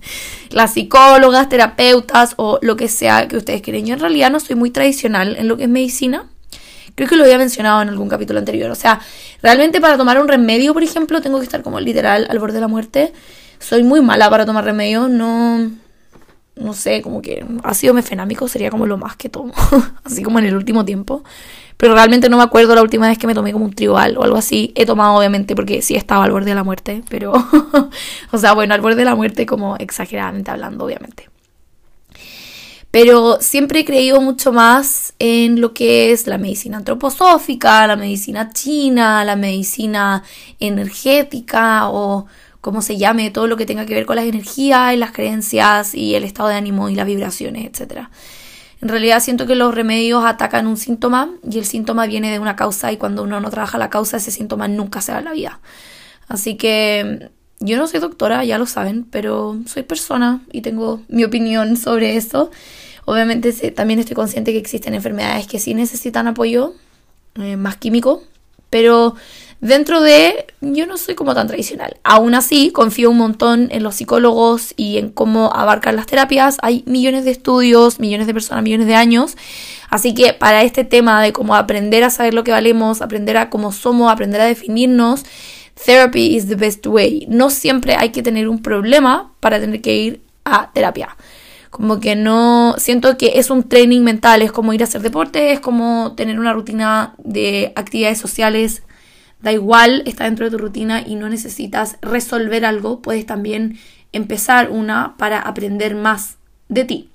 las 0.50 0.72
psicólogas, 0.72 1.50
terapeutas 1.50 2.32
o 2.38 2.58
lo 2.62 2.76
que 2.76 2.88
sea 2.88 3.28
que 3.28 3.36
ustedes 3.36 3.60
quieren. 3.60 3.84
Yo 3.84 3.92
en 3.92 4.00
realidad 4.00 4.30
no 4.30 4.40
soy 4.40 4.56
muy 4.56 4.70
tradicional 4.70 5.36
en 5.36 5.48
lo 5.48 5.58
que 5.58 5.64
es 5.64 5.68
medicina. 5.68 6.30
Creo 6.94 7.08
que 7.08 7.16
lo 7.16 7.24
había 7.24 7.38
mencionado 7.38 7.82
en 7.82 7.88
algún 7.88 8.08
capítulo 8.08 8.38
anterior. 8.38 8.70
O 8.70 8.74
sea, 8.74 9.00
realmente 9.42 9.80
para 9.80 9.96
tomar 9.96 10.20
un 10.20 10.28
remedio, 10.28 10.72
por 10.72 10.82
ejemplo, 10.82 11.20
tengo 11.20 11.38
que 11.38 11.44
estar 11.44 11.62
como 11.62 11.80
literal 11.80 12.26
al 12.28 12.38
borde 12.38 12.54
de 12.54 12.60
la 12.60 12.68
muerte. 12.68 13.12
Soy 13.58 13.82
muy 13.82 14.00
mala 14.00 14.30
para 14.30 14.46
tomar 14.46 14.64
remedio, 14.64 15.08
no 15.08 15.70
no 16.60 16.74
sé, 16.74 17.02
como 17.02 17.22
que 17.22 17.44
ácido 17.64 17.94
mefenámico 17.94 18.46
sería 18.46 18.70
como 18.70 18.86
lo 18.86 18.98
más 18.98 19.16
que 19.16 19.28
tomo, 19.28 19.54
así 20.04 20.22
como 20.22 20.38
en 20.38 20.46
el 20.46 20.56
último 20.56 20.84
tiempo. 20.84 21.24
Pero 21.76 21.94
realmente 21.94 22.28
no 22.28 22.36
me 22.36 22.42
acuerdo 22.42 22.74
la 22.74 22.82
última 22.82 23.08
vez 23.08 23.16
que 23.16 23.26
me 23.26 23.34
tomé 23.34 23.52
como 23.54 23.64
un 23.64 23.72
tribal 23.72 24.18
o 24.18 24.22
algo 24.22 24.36
así. 24.36 24.70
He 24.76 24.84
tomado 24.84 25.14
obviamente 25.14 25.56
porque 25.56 25.80
sí 25.80 25.96
estaba 25.96 26.24
al 26.24 26.30
borde 26.30 26.50
de 26.50 26.54
la 26.54 26.62
muerte, 26.62 27.02
pero, 27.08 27.32
o 28.32 28.38
sea, 28.38 28.52
bueno, 28.52 28.74
al 28.74 28.82
borde 28.82 28.96
de 28.96 29.06
la 29.06 29.14
muerte 29.14 29.46
como 29.46 29.76
exageradamente 29.76 30.50
hablando, 30.50 30.84
obviamente. 30.84 31.29
Pero 32.90 33.38
siempre 33.40 33.80
he 33.80 33.84
creído 33.84 34.20
mucho 34.20 34.52
más 34.52 35.14
en 35.20 35.60
lo 35.60 35.72
que 35.74 36.10
es 36.10 36.26
la 36.26 36.38
medicina 36.38 36.78
antroposófica, 36.78 37.86
la 37.86 37.96
medicina 37.96 38.50
china, 38.50 39.24
la 39.24 39.36
medicina 39.36 40.24
energética 40.58 41.88
o 41.88 42.26
como 42.60 42.82
se 42.82 42.96
llame, 42.96 43.30
todo 43.30 43.46
lo 43.46 43.56
que 43.56 43.64
tenga 43.64 43.86
que 43.86 43.94
ver 43.94 44.06
con 44.06 44.16
las 44.16 44.26
energías 44.26 44.92
y 44.92 44.96
las 44.96 45.12
creencias 45.12 45.94
y 45.94 46.14
el 46.14 46.24
estado 46.24 46.48
de 46.48 46.56
ánimo 46.56 46.88
y 46.88 46.94
las 46.94 47.06
vibraciones, 47.06 47.64
etc. 47.66 48.08
En 48.82 48.88
realidad 48.88 49.20
siento 49.20 49.46
que 49.46 49.54
los 49.54 49.74
remedios 49.74 50.24
atacan 50.24 50.66
un 50.66 50.76
síntoma 50.76 51.30
y 51.48 51.58
el 51.58 51.64
síntoma 51.64 52.06
viene 52.06 52.30
de 52.30 52.38
una 52.38 52.56
causa 52.56 52.92
y 52.92 52.96
cuando 52.96 53.22
uno 53.22 53.40
no 53.40 53.50
trabaja 53.50 53.78
la 53.78 53.88
causa 53.88 54.16
ese 54.16 54.30
síntoma 54.30 54.68
nunca 54.68 55.00
se 55.00 55.12
va 55.12 55.18
a 55.18 55.22
la 55.22 55.32
vida. 55.32 55.60
Así 56.28 56.56
que 56.56 57.30
yo 57.60 57.76
no 57.76 57.86
soy 57.86 58.00
doctora, 58.00 58.44
ya 58.44 58.58
lo 58.58 58.66
saben, 58.66 59.04
pero 59.04 59.58
soy 59.66 59.82
persona 59.82 60.40
y 60.50 60.62
tengo 60.62 61.02
mi 61.08 61.24
opinión 61.24 61.76
sobre 61.76 62.16
eso. 62.16 62.50
Obviamente 63.10 63.52
también 63.72 63.98
estoy 63.98 64.14
consciente 64.14 64.52
que 64.52 64.58
existen 64.58 64.94
enfermedades 64.94 65.48
que 65.48 65.58
sí 65.58 65.74
necesitan 65.74 66.28
apoyo 66.28 66.74
eh, 67.34 67.56
más 67.56 67.76
químico, 67.76 68.22
pero 68.70 69.16
dentro 69.60 70.00
de 70.00 70.46
yo 70.60 70.86
no 70.86 70.96
soy 70.96 71.16
como 71.16 71.34
tan 71.34 71.48
tradicional. 71.48 71.96
Aún 72.04 72.36
así, 72.36 72.70
confío 72.70 73.10
un 73.10 73.16
montón 73.16 73.66
en 73.72 73.82
los 73.82 73.96
psicólogos 73.96 74.74
y 74.76 74.98
en 74.98 75.10
cómo 75.10 75.50
abarcar 75.52 75.94
las 75.94 76.06
terapias. 76.06 76.58
Hay 76.62 76.84
millones 76.86 77.24
de 77.24 77.32
estudios, 77.32 77.98
millones 77.98 78.28
de 78.28 78.32
personas, 78.32 78.62
millones 78.62 78.86
de 78.86 78.94
años. 78.94 79.36
Así 79.88 80.14
que 80.14 80.32
para 80.32 80.62
este 80.62 80.84
tema 80.84 81.20
de 81.20 81.32
cómo 81.32 81.56
aprender 81.56 82.04
a 82.04 82.10
saber 82.10 82.32
lo 82.32 82.44
que 82.44 82.52
valemos, 82.52 83.02
aprender 83.02 83.38
a 83.38 83.50
cómo 83.50 83.72
somos, 83.72 84.12
aprender 84.12 84.40
a 84.40 84.44
definirnos, 84.44 85.24
Therapy 85.84 86.36
is 86.36 86.46
the 86.46 86.54
best 86.54 86.86
way. 86.86 87.26
No 87.28 87.50
siempre 87.50 87.96
hay 87.96 88.10
que 88.10 88.22
tener 88.22 88.48
un 88.48 88.62
problema 88.62 89.32
para 89.40 89.58
tener 89.58 89.80
que 89.80 89.96
ir 89.96 90.22
a 90.44 90.70
terapia. 90.72 91.16
Como 91.70 92.00
que 92.00 92.16
no, 92.16 92.74
siento 92.78 93.16
que 93.16 93.38
es 93.38 93.48
un 93.48 93.68
training 93.68 94.02
mental, 94.02 94.42
es 94.42 94.52
como 94.52 94.72
ir 94.72 94.82
a 94.82 94.84
hacer 94.84 95.02
deporte, 95.02 95.52
es 95.52 95.60
como 95.60 96.14
tener 96.16 96.38
una 96.38 96.52
rutina 96.52 97.14
de 97.18 97.72
actividades 97.76 98.18
sociales. 98.18 98.82
Da 99.40 99.52
igual, 99.52 100.02
está 100.04 100.24
dentro 100.24 100.44
de 100.44 100.50
tu 100.50 100.58
rutina 100.58 101.02
y 101.06 101.14
no 101.14 101.28
necesitas 101.28 101.96
resolver 102.02 102.64
algo, 102.64 103.00
puedes 103.00 103.24
también 103.24 103.78
empezar 104.12 104.70
una 104.70 105.14
para 105.16 105.40
aprender 105.40 105.94
más 105.94 106.36
de 106.68 106.84
ti. 106.84 107.08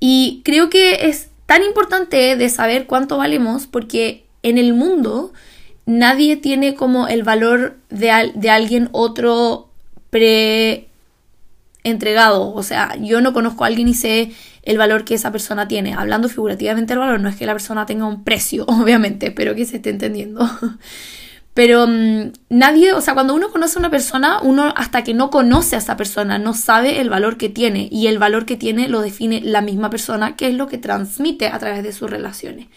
Y 0.00 0.40
creo 0.44 0.68
que 0.68 1.08
es 1.08 1.28
tan 1.46 1.62
importante 1.62 2.36
de 2.36 2.48
saber 2.48 2.86
cuánto 2.86 3.18
valemos 3.18 3.66
porque 3.66 4.24
en 4.42 4.58
el 4.58 4.72
mundo 4.72 5.32
nadie 5.86 6.36
tiene 6.36 6.74
como 6.74 7.08
el 7.08 7.22
valor 7.22 7.76
de, 7.90 8.32
de 8.34 8.50
alguien 8.50 8.88
otro 8.92 9.68
pre 10.10 10.89
entregado. 11.84 12.52
O 12.52 12.62
sea, 12.62 12.96
yo 13.00 13.20
no 13.20 13.32
conozco 13.32 13.64
a 13.64 13.68
alguien 13.68 13.88
y 13.88 13.94
sé 13.94 14.32
el 14.62 14.78
valor 14.78 15.04
que 15.04 15.14
esa 15.14 15.32
persona 15.32 15.68
tiene. 15.68 15.94
Hablando 15.94 16.28
figurativamente 16.28 16.92
del 16.92 17.00
valor, 17.00 17.20
no 17.20 17.28
es 17.28 17.36
que 17.36 17.46
la 17.46 17.52
persona 17.52 17.86
tenga 17.86 18.06
un 18.06 18.24
precio, 18.24 18.64
obviamente, 18.68 19.30
pero 19.30 19.54
que 19.54 19.64
se 19.64 19.76
esté 19.76 19.90
entendiendo. 19.90 20.48
Pero 21.52 21.86
mm, 21.88 22.32
nadie, 22.48 22.92
o 22.92 23.00
sea, 23.00 23.14
cuando 23.14 23.34
uno 23.34 23.50
conoce 23.50 23.76
a 23.76 23.80
una 23.80 23.90
persona, 23.90 24.40
uno 24.40 24.72
hasta 24.76 25.02
que 25.02 25.14
no 25.14 25.30
conoce 25.30 25.74
a 25.74 25.80
esa 25.80 25.96
persona 25.96 26.38
no 26.38 26.54
sabe 26.54 27.00
el 27.00 27.10
valor 27.10 27.36
que 27.38 27.48
tiene 27.48 27.88
y 27.90 28.06
el 28.06 28.20
valor 28.20 28.46
que 28.46 28.56
tiene 28.56 28.88
lo 28.88 29.00
define 29.00 29.40
la 29.40 29.60
misma 29.60 29.90
persona, 29.90 30.36
que 30.36 30.46
es 30.46 30.54
lo 30.54 30.68
que 30.68 30.78
transmite 30.78 31.48
a 31.48 31.58
través 31.58 31.82
de 31.82 31.92
sus 31.92 32.08
relaciones. 32.08 32.68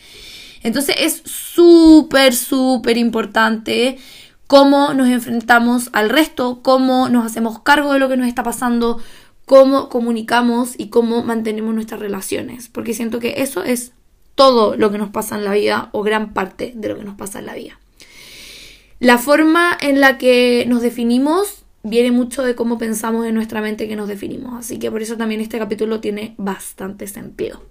Entonces 0.64 0.96
es 1.00 1.22
súper, 1.26 2.34
súper 2.34 2.98
importante 2.98 4.00
cómo 4.48 4.94
nos 4.94 5.08
enfrentamos 5.08 5.90
al 5.94 6.10
resto, 6.10 6.62
cómo 6.62 7.10
nos 7.10 7.26
hacemos 7.26 7.60
cargo 7.60 7.94
de 7.94 8.00
lo 8.00 8.10
que 8.10 8.18
nos 8.18 8.28
está 8.28 8.44
pasando, 8.44 9.02
cómo 9.46 9.90
comunicamos 9.90 10.74
y 10.78 10.90
cómo 10.90 11.24
mantenemos 11.24 11.74
nuestras 11.74 12.00
relaciones, 12.00 12.70
porque 12.70 12.94
siento 12.94 13.20
que 13.20 13.36
eso 13.38 13.64
es 13.64 13.94
todo 14.36 14.76
lo 14.76 14.92
que 14.92 14.98
nos 14.98 15.10
pasa 15.10 15.36
en 15.36 15.46
la 15.46 15.54
vida 15.54 15.90
o 15.92 16.02
gran 16.02 16.34
parte 16.34 16.74
de 16.76 16.90
lo 16.90 16.98
que 16.98 17.04
nos 17.04 17.16
pasa 17.16 17.40
en 17.40 17.46
la 17.46 17.56
vida. 17.56 17.80
La 19.00 19.18
forma 19.18 19.78
en 19.82 20.00
la 20.00 20.18
que 20.18 20.66
nos 20.68 20.82
definimos 20.82 21.66
viene 21.84 22.12
mucho 22.12 22.44
de 22.44 22.56
cómo 22.56 22.78
pensamos 22.78 23.26
en 23.26 23.36
nuestra 23.36 23.62
mente 23.62 23.88
que 23.88 23.96
nos 23.96 24.08
definimos, 24.08 24.58
así 24.58 24.80
que 24.80 24.90
por 24.90 25.02
eso 25.02 25.18
también 25.18 25.42
este 25.42 25.60
capítulo 25.60 26.00
tiene 26.00 26.36
bastante 26.38 27.08
sentido. 27.08 27.62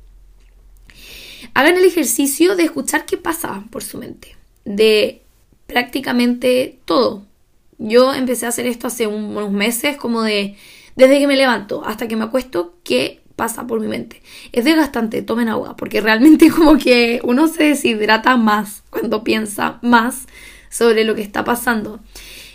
Hagan 1.54 1.76
el 1.76 1.84
ejercicio 1.84 2.54
de 2.54 2.64
escuchar 2.64 3.06
qué 3.06 3.16
pasa 3.16 3.64
por 3.70 3.82
su 3.82 3.98
mente, 3.98 4.36
de 4.64 5.21
prácticamente 5.72 6.78
todo. 6.84 7.24
Yo 7.78 8.12
empecé 8.12 8.46
a 8.46 8.50
hacer 8.50 8.66
esto 8.66 8.86
hace 8.86 9.06
unos 9.06 9.50
meses, 9.50 9.96
como 9.96 10.22
de 10.22 10.56
desde 10.94 11.18
que 11.18 11.26
me 11.26 11.36
levanto 11.36 11.82
hasta 11.84 12.06
que 12.06 12.16
me 12.16 12.24
acuesto, 12.24 12.74
qué 12.84 13.22
pasa 13.36 13.66
por 13.66 13.80
mi 13.80 13.88
mente. 13.88 14.22
Es 14.52 14.64
desgastante, 14.64 15.22
tomen 15.22 15.48
agua, 15.48 15.76
porque 15.76 16.00
realmente 16.00 16.50
como 16.56 16.76
que 16.76 17.20
uno 17.24 17.48
se 17.48 17.64
deshidrata 17.64 18.36
más 18.36 18.82
cuando 18.90 19.24
piensa 19.24 19.78
más 19.82 20.26
sobre 20.70 21.04
lo 21.04 21.14
que 21.14 21.22
está 21.22 21.42
pasando. 21.44 22.00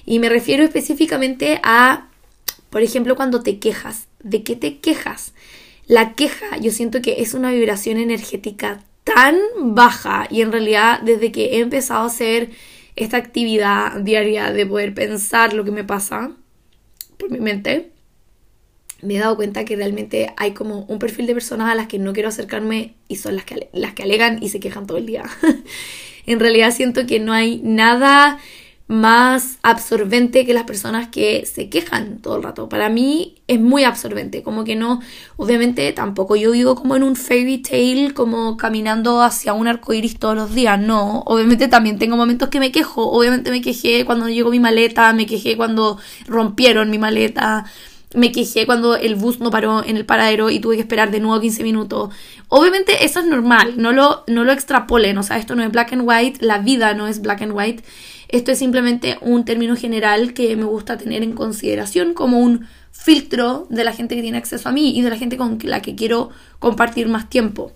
Y 0.05 0.19
me 0.19 0.29
refiero 0.29 0.63
específicamente 0.63 1.59
a, 1.63 2.07
por 2.69 2.81
ejemplo, 2.81 3.15
cuando 3.15 3.41
te 3.41 3.59
quejas. 3.59 4.07
¿De 4.23 4.43
qué 4.43 4.55
te 4.55 4.77
quejas? 4.77 5.33
La 5.87 6.13
queja 6.13 6.57
yo 6.57 6.71
siento 6.71 7.01
que 7.01 7.21
es 7.21 7.33
una 7.33 7.51
vibración 7.51 7.97
energética 7.97 8.81
tan 9.03 9.37
baja 9.57 10.27
y 10.29 10.41
en 10.41 10.51
realidad 10.51 10.99
desde 11.01 11.31
que 11.31 11.55
he 11.55 11.59
empezado 11.59 12.03
a 12.03 12.07
hacer 12.07 12.49
esta 12.97 13.15
actividad 13.15 14.01
diaria 14.01 14.51
de 14.51 14.65
poder 14.65 14.93
pensar 14.93 15.53
lo 15.53 15.63
que 15.63 15.71
me 15.71 15.83
pasa 15.83 16.31
por 17.17 17.31
mi 17.31 17.39
mente, 17.39 17.91
me 19.01 19.15
he 19.15 19.19
dado 19.19 19.35
cuenta 19.35 19.63
que 19.63 19.75
realmente 19.75 20.33
hay 20.35 20.51
como 20.51 20.81
un 20.85 20.97
perfil 20.99 21.27
de 21.27 21.33
personas 21.33 21.71
a 21.71 21.75
las 21.75 21.87
que 21.87 21.99
no 21.99 22.13
quiero 22.13 22.29
acercarme 22.29 22.95
y 23.07 23.17
son 23.17 23.35
las 23.35 23.45
que, 23.45 23.69
las 23.71 23.93
que 23.93 24.03
alegan 24.03 24.41
y 24.41 24.49
se 24.49 24.59
quejan 24.59 24.87
todo 24.87 24.97
el 24.97 25.05
día. 25.05 25.23
en 26.25 26.39
realidad 26.39 26.71
siento 26.71 27.05
que 27.05 27.19
no 27.19 27.33
hay 27.33 27.61
nada 27.63 28.39
más 28.87 29.59
absorbente 29.63 30.45
que 30.45 30.53
las 30.53 30.63
personas 30.63 31.09
que 31.09 31.45
se 31.45 31.69
quejan 31.69 32.19
todo 32.19 32.37
el 32.37 32.43
rato. 32.43 32.69
Para 32.69 32.87
mí 32.87 33.35
es 33.47 33.59
muy 33.59 33.83
absorbente, 33.83 34.43
como 34.43 34.63
que 34.63 34.77
no, 34.77 35.01
obviamente 35.35 35.91
tampoco 35.91 36.37
yo 36.37 36.51
vivo 36.51 36.75
como 36.75 36.95
en 36.95 37.03
un 37.03 37.17
fairy 37.17 37.57
tale, 37.57 38.13
como 38.13 38.55
caminando 38.55 39.21
hacia 39.21 39.53
un 39.53 39.67
arco 39.67 39.93
iris 39.93 40.17
todos 40.17 40.35
los 40.35 40.55
días, 40.55 40.79
no, 40.79 41.19
obviamente 41.25 41.67
también 41.67 41.99
tengo 41.99 42.15
momentos 42.15 42.47
que 42.47 42.59
me 42.59 42.71
quejo, 42.71 43.11
obviamente 43.11 43.51
me 43.51 43.61
quejé 43.61 44.05
cuando 44.05 44.29
llegó 44.29 44.51
mi 44.51 44.59
maleta, 44.59 45.11
me 45.11 45.25
quejé 45.25 45.57
cuando 45.57 45.97
rompieron 46.25 46.89
mi 46.89 46.97
maleta, 46.97 47.65
me 48.13 48.31
quejé 48.31 48.65
cuando 48.65 48.95
el 48.95 49.15
bus 49.15 49.41
no 49.41 49.51
paró 49.51 49.83
en 49.83 49.97
el 49.97 50.05
paradero 50.05 50.49
y 50.49 50.59
tuve 50.59 50.75
que 50.75 50.81
esperar 50.81 51.11
de 51.11 51.19
nuevo 51.19 51.41
15 51.41 51.61
minutos. 51.63 52.13
Obviamente 52.47 53.03
eso 53.03 53.19
es 53.19 53.25
normal, 53.25 53.73
no 53.75 53.91
lo, 53.91 54.23
no 54.27 54.45
lo 54.45 54.53
extrapolen, 54.53 55.17
o 55.17 55.23
sea, 55.23 55.37
esto 55.37 55.55
no 55.55 55.63
es 55.63 55.71
black 55.71 55.91
and 55.91 56.03
white, 56.05 56.45
la 56.45 56.59
vida 56.59 56.93
no 56.93 57.07
es 57.07 57.21
black 57.21 57.41
and 57.41 57.51
white. 57.51 57.83
Esto 58.29 58.51
es 58.51 58.59
simplemente 58.59 59.17
un 59.21 59.45
término 59.45 59.75
general 59.75 60.33
que 60.33 60.55
me 60.55 60.65
gusta 60.65 60.97
tener 60.97 61.23
en 61.23 61.33
consideración 61.33 62.13
como 62.13 62.39
un 62.39 62.67
filtro 62.91 63.67
de 63.69 63.83
la 63.83 63.93
gente 63.93 64.15
que 64.15 64.21
tiene 64.21 64.37
acceso 64.37 64.67
a 64.67 64.71
mí 64.71 64.97
y 64.97 65.01
de 65.01 65.09
la 65.09 65.17
gente 65.17 65.37
con 65.37 65.59
la 65.63 65.81
que 65.81 65.95
quiero 65.95 66.29
compartir 66.59 67.07
más 67.07 67.29
tiempo. 67.29 67.71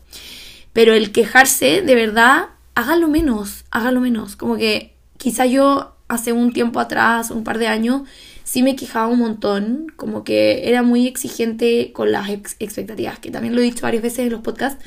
Pero 0.73 0.93
el 0.93 1.11
quejarse, 1.11 1.81
de 1.81 1.95
verdad, 1.95 2.49
hágalo 2.75 3.07
menos, 3.07 3.65
hágalo 3.71 4.01
menos. 4.01 4.35
Como 4.35 4.57
que 4.57 4.93
quizá 5.17 5.45
yo 5.45 5.95
hace 6.07 6.33
un 6.33 6.51
tiempo 6.51 6.79
atrás, 6.79 7.31
un 7.31 7.43
par 7.43 7.57
de 7.57 7.67
años, 7.67 8.01
sí 8.43 8.63
me 8.63 8.75
quejaba 8.75 9.07
un 9.07 9.19
montón, 9.19 9.87
como 9.95 10.25
que 10.25 10.67
era 10.67 10.83
muy 10.83 11.07
exigente 11.07 11.93
con 11.93 12.11
las 12.11 12.29
expectativas, 12.29 13.19
que 13.19 13.31
también 13.31 13.55
lo 13.55 13.61
he 13.61 13.63
dicho 13.63 13.83
varias 13.83 14.03
veces 14.03 14.19
en 14.19 14.31
los 14.31 14.41
podcasts, 14.41 14.83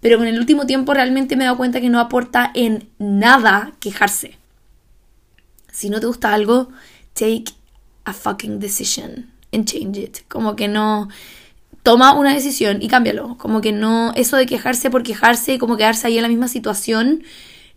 pero 0.00 0.18
con 0.18 0.28
el 0.28 0.38
último 0.38 0.66
tiempo 0.66 0.94
realmente 0.94 1.34
me 1.34 1.42
he 1.42 1.46
dado 1.46 1.56
cuenta 1.56 1.80
que 1.80 1.90
no 1.90 1.98
aporta 1.98 2.52
en 2.54 2.88
nada 2.98 3.72
quejarse. 3.80 4.39
Si 5.80 5.88
no 5.88 5.98
te 5.98 6.06
gusta 6.06 6.34
algo, 6.34 6.68
take 7.14 7.44
a 8.04 8.12
fucking 8.12 8.60
decision 8.60 9.30
and 9.50 9.64
change 9.64 9.96
it. 9.98 10.18
Como 10.28 10.54
que 10.54 10.68
no 10.68 11.08
toma 11.82 12.12
una 12.12 12.34
decisión 12.34 12.82
y 12.82 12.88
cámbialo. 12.88 13.38
Como 13.38 13.62
que 13.62 13.72
no, 13.72 14.12
eso 14.14 14.36
de 14.36 14.44
quejarse 14.44 14.90
por 14.90 15.02
quejarse, 15.02 15.58
como 15.58 15.78
quedarse 15.78 16.06
ahí 16.06 16.18
en 16.18 16.22
la 16.22 16.28
misma 16.28 16.48
situación, 16.48 17.22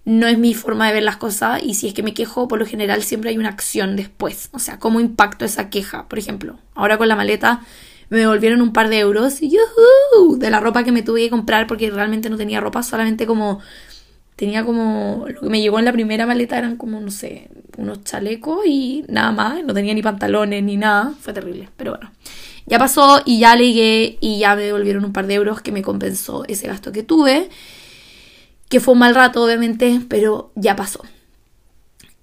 no 0.04 0.28
es 0.28 0.38
mi 0.38 0.54
forma 0.54 0.86
de 0.88 0.96
ver 0.96 1.04
las 1.04 1.16
cosas. 1.16 1.63
Y 1.63 1.76
si 1.76 1.88
es 1.88 1.94
que 1.94 2.04
me 2.04 2.13
quejo, 2.13 2.50
por 2.50 2.60
lo 2.60 2.66
general 2.66 3.04
siempre 3.04 3.30
hay 3.30 3.38
una 3.38 3.48
acción 3.48 3.96
después. 3.96 4.50
O 4.52 4.60
sea, 4.60 4.80
cómo 4.80 5.00
impacto 5.00 5.46
esa 5.46 5.70
queja. 5.70 6.10
Por 6.10 6.20
ejemplo, 6.20 6.60
ahora 6.76 6.98
con 6.98 7.08
la 7.08 7.16
maleta 7.16 7.62
me 8.10 8.18
devolvieron 8.20 8.62
un 8.62 8.74
par 8.74 8.89
de 8.89 9.00
euros 9.00 9.42
y 9.42 9.56
de 10.39 10.50
la 10.50 10.60
ropa 10.60 10.84
que 10.84 10.92
me 10.92 11.04
tuve 11.04 11.22
que 11.22 11.30
comprar 11.30 11.68
porque 11.68 11.89
realmente 11.89 12.30
no 12.30 12.36
tenía 12.36 12.60
ropa, 12.60 12.84
solamente 12.84 13.26
como 13.26 13.62
tenía 14.36 14.63
como 14.63 15.26
lo 15.28 15.41
que 15.41 15.50
me 15.50 15.62
llegó 15.62 15.80
en 15.80 15.86
la 15.86 15.91
primera 15.91 16.26
maleta 16.26 16.58
eran 16.58 16.78
como 16.78 17.00
no 17.00 17.12
sé 17.12 17.50
unos 17.78 18.04
chalecos 18.04 18.65
y 18.65 19.04
nada 19.08 19.32
más 19.32 19.63
no 19.63 19.74
tenía 19.74 19.93
ni 19.93 20.02
pantalones 20.02 20.63
ni 20.63 20.78
nada 20.78 21.13
fue 21.19 21.34
terrible 21.34 21.69
pero 21.78 21.91
bueno. 21.91 22.12
Ya 22.65 22.80
pasó 22.80 23.22
y 23.26 23.39
ya 23.39 23.56
legué 23.56 24.17
y 24.22 24.39
ya 24.39 24.56
me 24.56 24.62
devolvieron 24.63 25.04
un 25.04 25.12
par 25.12 25.28
de 25.28 25.34
euros 25.34 25.62
que 25.62 25.74
me 25.74 25.82
compensó 25.82 26.46
ese 26.48 26.67
gasto 26.67 26.91
que 26.91 27.04
tuve 27.04 27.50
que 28.69 28.80
fue 28.80 28.93
un 28.93 29.00
mal 29.00 29.15
rato 29.15 29.43
obviamente 29.43 30.00
pero 30.08 30.52
ya 30.56 30.76
pasó 30.76 31.02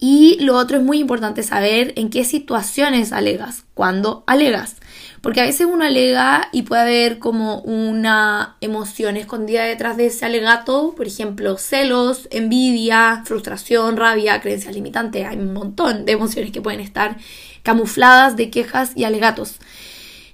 y 0.00 0.38
lo 0.40 0.56
otro 0.56 0.78
es 0.78 0.82
muy 0.82 0.98
importante 0.98 1.42
saber 1.42 1.92
en 1.96 2.10
qué 2.10 2.24
situaciones 2.24 3.12
alegas 3.12 3.64
cuando 3.74 4.24
alegas 4.26 4.76
porque 5.20 5.40
a 5.40 5.44
veces 5.44 5.66
uno 5.70 5.84
alega 5.84 6.48
y 6.50 6.62
puede 6.62 6.82
haber 6.82 7.18
como 7.18 7.60
una 7.60 8.56
emoción 8.60 9.16
escondida 9.16 9.64
detrás 9.64 9.96
de 9.96 10.06
ese 10.06 10.24
alegato, 10.24 10.94
por 10.96 11.06
ejemplo, 11.06 11.58
celos, 11.58 12.26
envidia, 12.30 13.22
frustración, 13.26 13.98
rabia, 13.98 14.40
creencias 14.40 14.74
limitantes. 14.74 15.26
Hay 15.26 15.36
un 15.36 15.52
montón 15.52 16.06
de 16.06 16.12
emociones 16.12 16.52
que 16.52 16.62
pueden 16.62 16.80
estar 16.80 17.18
camufladas 17.62 18.36
de 18.36 18.48
quejas 18.48 18.92
y 18.94 19.04
alegatos. 19.04 19.56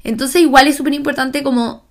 Entonces 0.05 0.43
igual 0.43 0.69
es 0.69 0.77
súper 0.77 0.95
importante 0.95 1.43
como, 1.43 1.85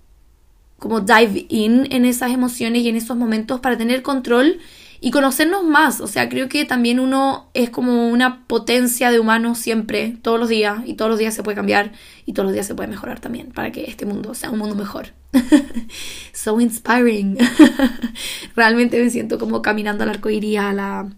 como 0.78 1.00
dive 1.00 1.44
in 1.50 1.86
en 1.90 2.06
esas 2.06 2.32
emociones 2.32 2.82
y 2.82 2.88
en 2.88 2.96
esos 2.96 3.16
momentos 3.16 3.60
para 3.60 3.76
tener 3.76 4.00
control 4.00 4.58
y 5.00 5.10
conocernos 5.10 5.64
más. 5.64 6.00
O 6.00 6.06
sea, 6.06 6.28
creo 6.28 6.48
que 6.48 6.64
también 6.64 7.00
uno 7.00 7.48
es 7.54 7.70
como 7.70 8.08
una 8.08 8.46
potencia 8.46 9.10
de 9.10 9.20
humano 9.20 9.54
siempre, 9.54 10.16
todos 10.22 10.38
los 10.38 10.48
días, 10.48 10.80
y 10.86 10.94
todos 10.94 11.10
los 11.10 11.18
días 11.18 11.34
se 11.34 11.42
puede 11.42 11.56
cambiar 11.56 11.92
y 12.24 12.32
todos 12.32 12.46
los 12.46 12.54
días 12.54 12.66
se 12.66 12.74
puede 12.74 12.88
mejorar 12.88 13.20
también 13.20 13.52
para 13.52 13.72
que 13.72 13.84
este 13.84 14.06
mundo 14.06 14.34
sea 14.34 14.50
un 14.50 14.58
mundo 14.58 14.74
mejor. 14.74 15.08
so 16.32 16.60
inspiring. 16.60 17.38
Realmente 18.56 19.02
me 19.02 19.10
siento 19.10 19.38
como 19.38 19.62
caminando 19.62 20.04
al 20.04 20.10
arco 20.10 20.30
iris 20.30 20.58
a 20.58 20.72
la 20.72 21.08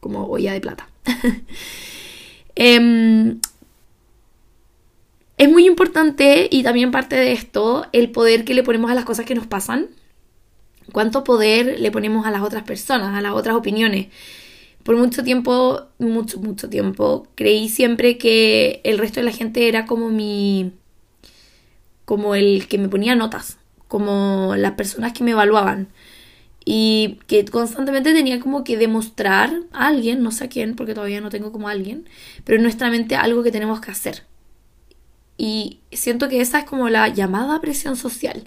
como 0.00 0.24
olla 0.26 0.52
de 0.52 0.60
plata. 0.60 0.88
Em, 2.58 3.38
es 5.36 5.50
muy 5.50 5.66
importante 5.66 6.48
y 6.50 6.62
también 6.62 6.90
parte 6.90 7.14
de 7.14 7.32
esto 7.32 7.84
el 7.92 8.10
poder 8.10 8.46
que 8.46 8.54
le 8.54 8.62
ponemos 8.62 8.90
a 8.90 8.94
las 8.94 9.04
cosas 9.04 9.26
que 9.26 9.34
nos 9.34 9.46
pasan 9.46 9.88
cuánto 10.92 11.24
poder 11.24 11.80
le 11.80 11.90
ponemos 11.90 12.26
a 12.26 12.30
las 12.30 12.42
otras 12.42 12.62
personas, 12.64 13.14
a 13.14 13.20
las 13.20 13.32
otras 13.32 13.56
opiniones. 13.56 14.08
Por 14.82 14.96
mucho 14.96 15.24
tiempo, 15.24 15.86
mucho, 15.98 16.38
mucho 16.40 16.68
tiempo, 16.68 17.26
creí 17.34 17.68
siempre 17.68 18.18
que 18.18 18.80
el 18.84 18.98
resto 18.98 19.20
de 19.20 19.26
la 19.26 19.32
gente 19.32 19.68
era 19.68 19.86
como 19.86 20.10
mi. 20.10 20.72
como 22.04 22.34
el 22.34 22.68
que 22.68 22.78
me 22.78 22.88
ponía 22.88 23.16
notas, 23.16 23.58
como 23.88 24.54
las 24.56 24.72
personas 24.72 25.12
que 25.12 25.24
me 25.24 25.32
evaluaban. 25.32 25.88
Y 26.68 27.20
que 27.28 27.44
constantemente 27.44 28.12
tenía 28.12 28.40
como 28.40 28.64
que 28.64 28.76
demostrar 28.76 29.52
a 29.72 29.86
alguien, 29.86 30.22
no 30.22 30.32
sé 30.32 30.44
a 30.44 30.48
quién, 30.48 30.74
porque 30.74 30.94
todavía 30.94 31.20
no 31.20 31.30
tengo 31.30 31.52
como 31.52 31.68
a 31.68 31.72
alguien, 31.72 32.08
pero 32.44 32.56
en 32.56 32.64
nuestra 32.64 32.90
mente 32.90 33.14
algo 33.14 33.44
que 33.44 33.52
tenemos 33.52 33.80
que 33.80 33.92
hacer. 33.92 34.24
Y 35.38 35.80
siento 35.92 36.28
que 36.28 36.40
esa 36.40 36.60
es 36.60 36.64
como 36.64 36.88
la 36.88 37.08
llamada 37.08 37.60
presión 37.60 37.96
social 37.96 38.44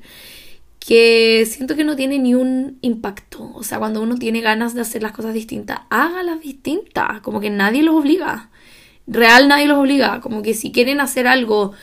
que 0.80 1.46
siento 1.46 1.76
que 1.76 1.84
no 1.84 1.96
tiene 1.96 2.20
ni 2.20 2.36
un 2.36 2.80
impacto. 2.82 3.52
O 3.54 3.64
sea, 3.64 3.80
cuando 3.80 4.02
uno 4.02 4.16
tiene 4.16 4.42
ganas 4.42 4.74
de 4.74 4.82
hacer 4.82 5.04
las 5.04 5.12
cosas 5.12 5.34
distintas, 5.34 5.82
hágalas 5.90 6.42
distintas. 6.42 7.22
Como 7.22 7.40
que 7.40 7.50
nadie 7.50 7.84
los 7.84 7.96
obliga. 7.96 8.50
Real 9.06 9.48
nadie 9.48 9.68
los 9.68 9.78
obliga. 9.78 10.22
Como 10.22 10.42
que 10.42 10.54
si 10.54 10.72
quieren 10.72 11.02
hacer 11.02 11.28
algo, 11.28 11.74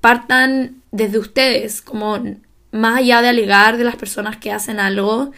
partan 0.00 0.82
desde 0.92 1.18
ustedes. 1.18 1.82
Como 1.82 2.22
más 2.70 2.98
allá 2.98 3.22
de 3.22 3.28
alegar 3.28 3.78
de 3.78 3.84
las 3.84 3.96
personas 3.96 4.36
que 4.36 4.52
hacen 4.52 4.78
algo, 4.78 5.32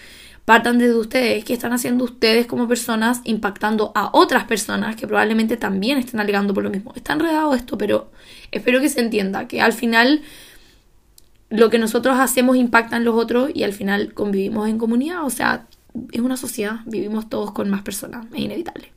partan 0.46 0.78
desde 0.78 0.94
ustedes, 0.94 1.44
qué 1.44 1.52
están 1.52 1.72
haciendo 1.72 2.04
ustedes 2.04 2.46
como 2.46 2.68
personas 2.68 3.20
impactando 3.24 3.92
a 3.94 4.10
otras 4.12 4.44
personas 4.44 4.96
que 4.96 5.06
probablemente 5.06 5.56
también 5.56 5.98
estén 5.98 6.20
alegando 6.20 6.54
por 6.54 6.62
lo 6.64 6.70
mismo. 6.70 6.92
Está 6.96 7.12
enredado 7.12 7.54
esto, 7.54 7.76
pero 7.76 8.10
espero 8.52 8.80
que 8.80 8.88
se 8.88 9.00
entienda 9.00 9.48
que 9.48 9.60
al 9.60 9.72
final 9.72 10.22
lo 11.48 11.70
que 11.70 11.78
nosotros 11.78 12.18
hacemos 12.18 12.56
impacta 12.56 12.96
en 12.96 13.04
los 13.04 13.14
otros 13.14 13.50
y 13.54 13.62
al 13.62 13.72
final 13.72 14.14
convivimos 14.14 14.68
en 14.68 14.78
comunidad, 14.78 15.24
o 15.24 15.30
sea, 15.30 15.66
es 16.12 16.20
una 16.20 16.36
sociedad, 16.36 16.80
vivimos 16.86 17.28
todos 17.28 17.52
con 17.52 17.70
más 17.70 17.82
personas, 17.82 18.26
es 18.32 18.40
inevitable. 18.40 18.92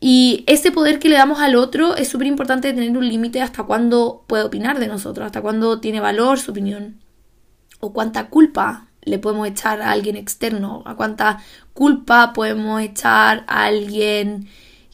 Y 0.00 0.44
ese 0.46 0.72
poder 0.72 0.98
que 0.98 1.10
le 1.10 1.16
damos 1.16 1.40
al 1.40 1.56
otro 1.56 1.94
es 1.94 2.08
súper 2.08 2.26
importante 2.26 2.72
tener 2.72 2.96
un 2.96 3.06
límite 3.06 3.42
hasta 3.42 3.64
cuándo 3.64 4.24
puede 4.26 4.44
opinar 4.44 4.78
de 4.78 4.88
nosotros, 4.88 5.26
hasta 5.26 5.42
cuándo 5.42 5.80
tiene 5.80 6.00
valor 6.00 6.38
su 6.38 6.52
opinión, 6.52 7.00
o 7.80 7.92
cuánta 7.92 8.28
culpa 8.28 8.86
le 9.02 9.18
podemos 9.18 9.46
echar 9.46 9.82
a 9.82 9.90
alguien 9.90 10.16
externo, 10.16 10.82
a 10.86 10.94
cuánta 10.94 11.42
culpa 11.74 12.32
podemos 12.32 12.80
echar 12.80 13.44
a 13.46 13.64
alguien 13.64 14.48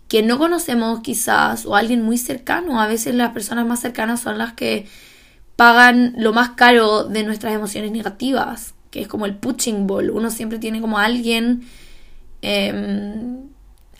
que 0.08 0.22
no 0.22 0.38
conocemos 0.38 1.00
quizás, 1.00 1.66
o 1.66 1.76
a 1.76 1.80
alguien 1.80 2.02
muy 2.02 2.18
cercano. 2.18 2.80
A 2.80 2.86
veces 2.86 3.14
las 3.14 3.32
personas 3.32 3.66
más 3.66 3.80
cercanas 3.80 4.20
son 4.20 4.38
las 4.38 4.54
que 4.54 4.86
pagan 5.56 6.14
lo 6.18 6.32
más 6.32 6.50
caro 6.50 7.04
de 7.04 7.22
nuestras 7.24 7.54
emociones 7.54 7.90
negativas, 7.90 8.74
que 8.90 9.02
es 9.02 9.08
como 9.08 9.26
el 9.26 9.34
pushing 9.34 9.86
ball. 9.86 10.10
Uno 10.10 10.30
siempre 10.30 10.58
tiene 10.58 10.80
como 10.80 10.98
alguien 10.98 11.66
em, 12.42 13.48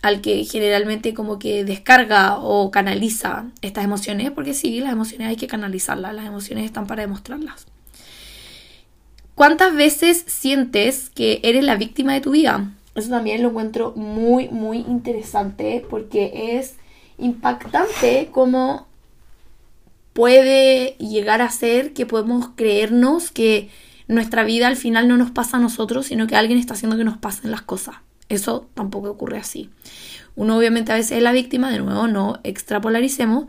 al 0.01 0.21
que 0.21 0.45
generalmente 0.45 1.13
como 1.13 1.39
que 1.39 1.63
descarga 1.63 2.37
o 2.39 2.71
canaliza 2.71 3.45
estas 3.61 3.83
emociones, 3.83 4.31
porque 4.31 4.53
sí, 4.53 4.79
las 4.79 4.91
emociones 4.91 5.27
hay 5.27 5.35
que 5.35 5.47
canalizarlas, 5.47 6.13
las 6.13 6.25
emociones 6.25 6.65
están 6.65 6.85
para 6.85 7.01
demostrarlas. 7.01 7.65
¿Cuántas 9.33 9.75
veces 9.75 10.23
sientes 10.25 11.09
que 11.09 11.41
eres 11.43 11.63
la 11.63 11.75
víctima 11.75 12.13
de 12.13 12.21
tu 12.21 12.31
vida? 12.31 12.71
Eso 12.95 13.09
también 13.09 13.43
lo 13.43 13.49
encuentro 13.49 13.93
muy, 13.95 14.49
muy 14.49 14.79
interesante 14.79 15.85
porque 15.87 16.57
es 16.57 16.75
impactante 17.19 18.29
como 18.31 18.86
puede 20.17 20.95
llegar 20.97 21.43
a 21.43 21.51
ser 21.51 21.93
que 21.93 22.07
podemos 22.07 22.49
creernos 22.55 23.29
que 23.29 23.69
nuestra 24.07 24.43
vida 24.43 24.65
al 24.65 24.75
final 24.75 25.07
no 25.07 25.15
nos 25.15 25.29
pasa 25.29 25.57
a 25.57 25.59
nosotros, 25.59 26.07
sino 26.07 26.25
que 26.25 26.35
alguien 26.35 26.57
está 26.57 26.73
haciendo 26.73 26.97
que 26.97 27.03
nos 27.03 27.19
pasen 27.19 27.51
las 27.51 27.61
cosas. 27.61 27.97
Eso 28.27 28.67
tampoco 28.73 29.11
ocurre 29.11 29.37
así. 29.37 29.69
Uno 30.35 30.57
obviamente 30.57 30.91
a 30.91 30.95
veces 30.95 31.17
es 31.17 31.21
la 31.21 31.33
víctima, 31.33 31.69
de 31.69 31.77
nuevo 31.77 32.07
no 32.07 32.39
extrapolaricemos, 32.43 33.45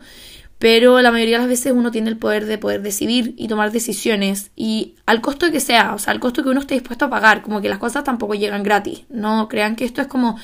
pero 0.59 1.01
la 1.01 1.11
mayoría 1.11 1.37
de 1.37 1.43
las 1.43 1.49
veces 1.49 1.73
uno 1.73 1.89
tiene 1.89 2.09
el 2.09 2.17
poder 2.17 2.45
de 2.45 2.57
poder 2.57 2.81
decidir 2.81 3.33
y 3.37 3.47
tomar 3.47 3.71
decisiones 3.71 4.51
y 4.55 4.95
al 5.05 5.21
costo 5.21 5.49
que 5.51 5.61
sea, 5.61 5.93
o 5.95 5.99
sea, 5.99 6.11
al 6.11 6.19
costo 6.19 6.43
que 6.43 6.49
uno 6.49 6.59
esté 6.59 6.75
dispuesto 6.75 7.05
a 7.05 7.09
pagar, 7.09 7.41
como 7.41 7.61
que 7.61 7.69
las 7.69 7.79
cosas 7.79 8.03
tampoco 8.03 8.35
llegan 8.35 8.61
gratis. 8.61 9.05
No 9.09 9.47
crean 9.47 9.77
que 9.77 9.85
esto 9.85 10.01
es 10.01 10.07
como 10.07 10.37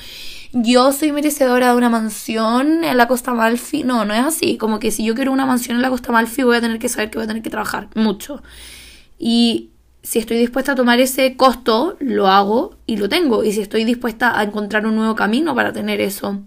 yo 0.52 0.90
soy 0.92 1.12
merecedora 1.12 1.70
de 1.70 1.76
una 1.76 1.90
mansión 1.90 2.82
en 2.82 2.96
la 2.96 3.08
Costa 3.08 3.34
Malfi. 3.34 3.82
No, 3.84 4.06
no 4.06 4.14
es 4.14 4.24
así. 4.24 4.56
Como 4.56 4.78
que 4.78 4.90
si 4.90 5.04
yo 5.04 5.14
quiero 5.14 5.32
una 5.32 5.44
mansión 5.44 5.76
en 5.76 5.82
la 5.82 5.90
Costa 5.90 6.12
Malfi, 6.12 6.44
voy 6.44 6.56
a 6.56 6.60
tener 6.62 6.78
que 6.78 6.88
saber 6.88 7.10
que 7.10 7.18
voy 7.18 7.24
a 7.24 7.28
tener 7.28 7.42
que 7.42 7.50
trabajar 7.50 7.88
mucho. 7.94 8.42
Y 9.18 9.70
si 10.02 10.18
estoy 10.18 10.38
dispuesta 10.38 10.72
a 10.72 10.74
tomar 10.74 10.98
ese 11.00 11.36
costo, 11.36 11.96
lo 12.00 12.28
hago 12.28 12.76
y 12.86 12.96
lo 12.96 13.08
tengo. 13.08 13.44
Y 13.44 13.52
si 13.52 13.60
estoy 13.60 13.84
dispuesta 13.84 14.38
a 14.38 14.44
encontrar 14.44 14.86
un 14.86 14.96
nuevo 14.96 15.14
camino 15.14 15.54
para 15.54 15.72
tener 15.72 16.00
eso, 16.00 16.40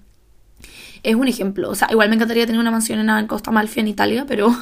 es 1.03 1.15
un 1.15 1.27
ejemplo. 1.27 1.69
O 1.69 1.75
sea, 1.75 1.87
igual 1.91 2.09
me 2.09 2.15
encantaría 2.15 2.45
tener 2.45 2.59
una 2.59 2.71
mansión 2.71 3.07
en 3.09 3.27
Costa 3.27 3.51
Malfi 3.51 3.79
en 3.79 3.87
Italia, 3.87 4.25
pero, 4.27 4.55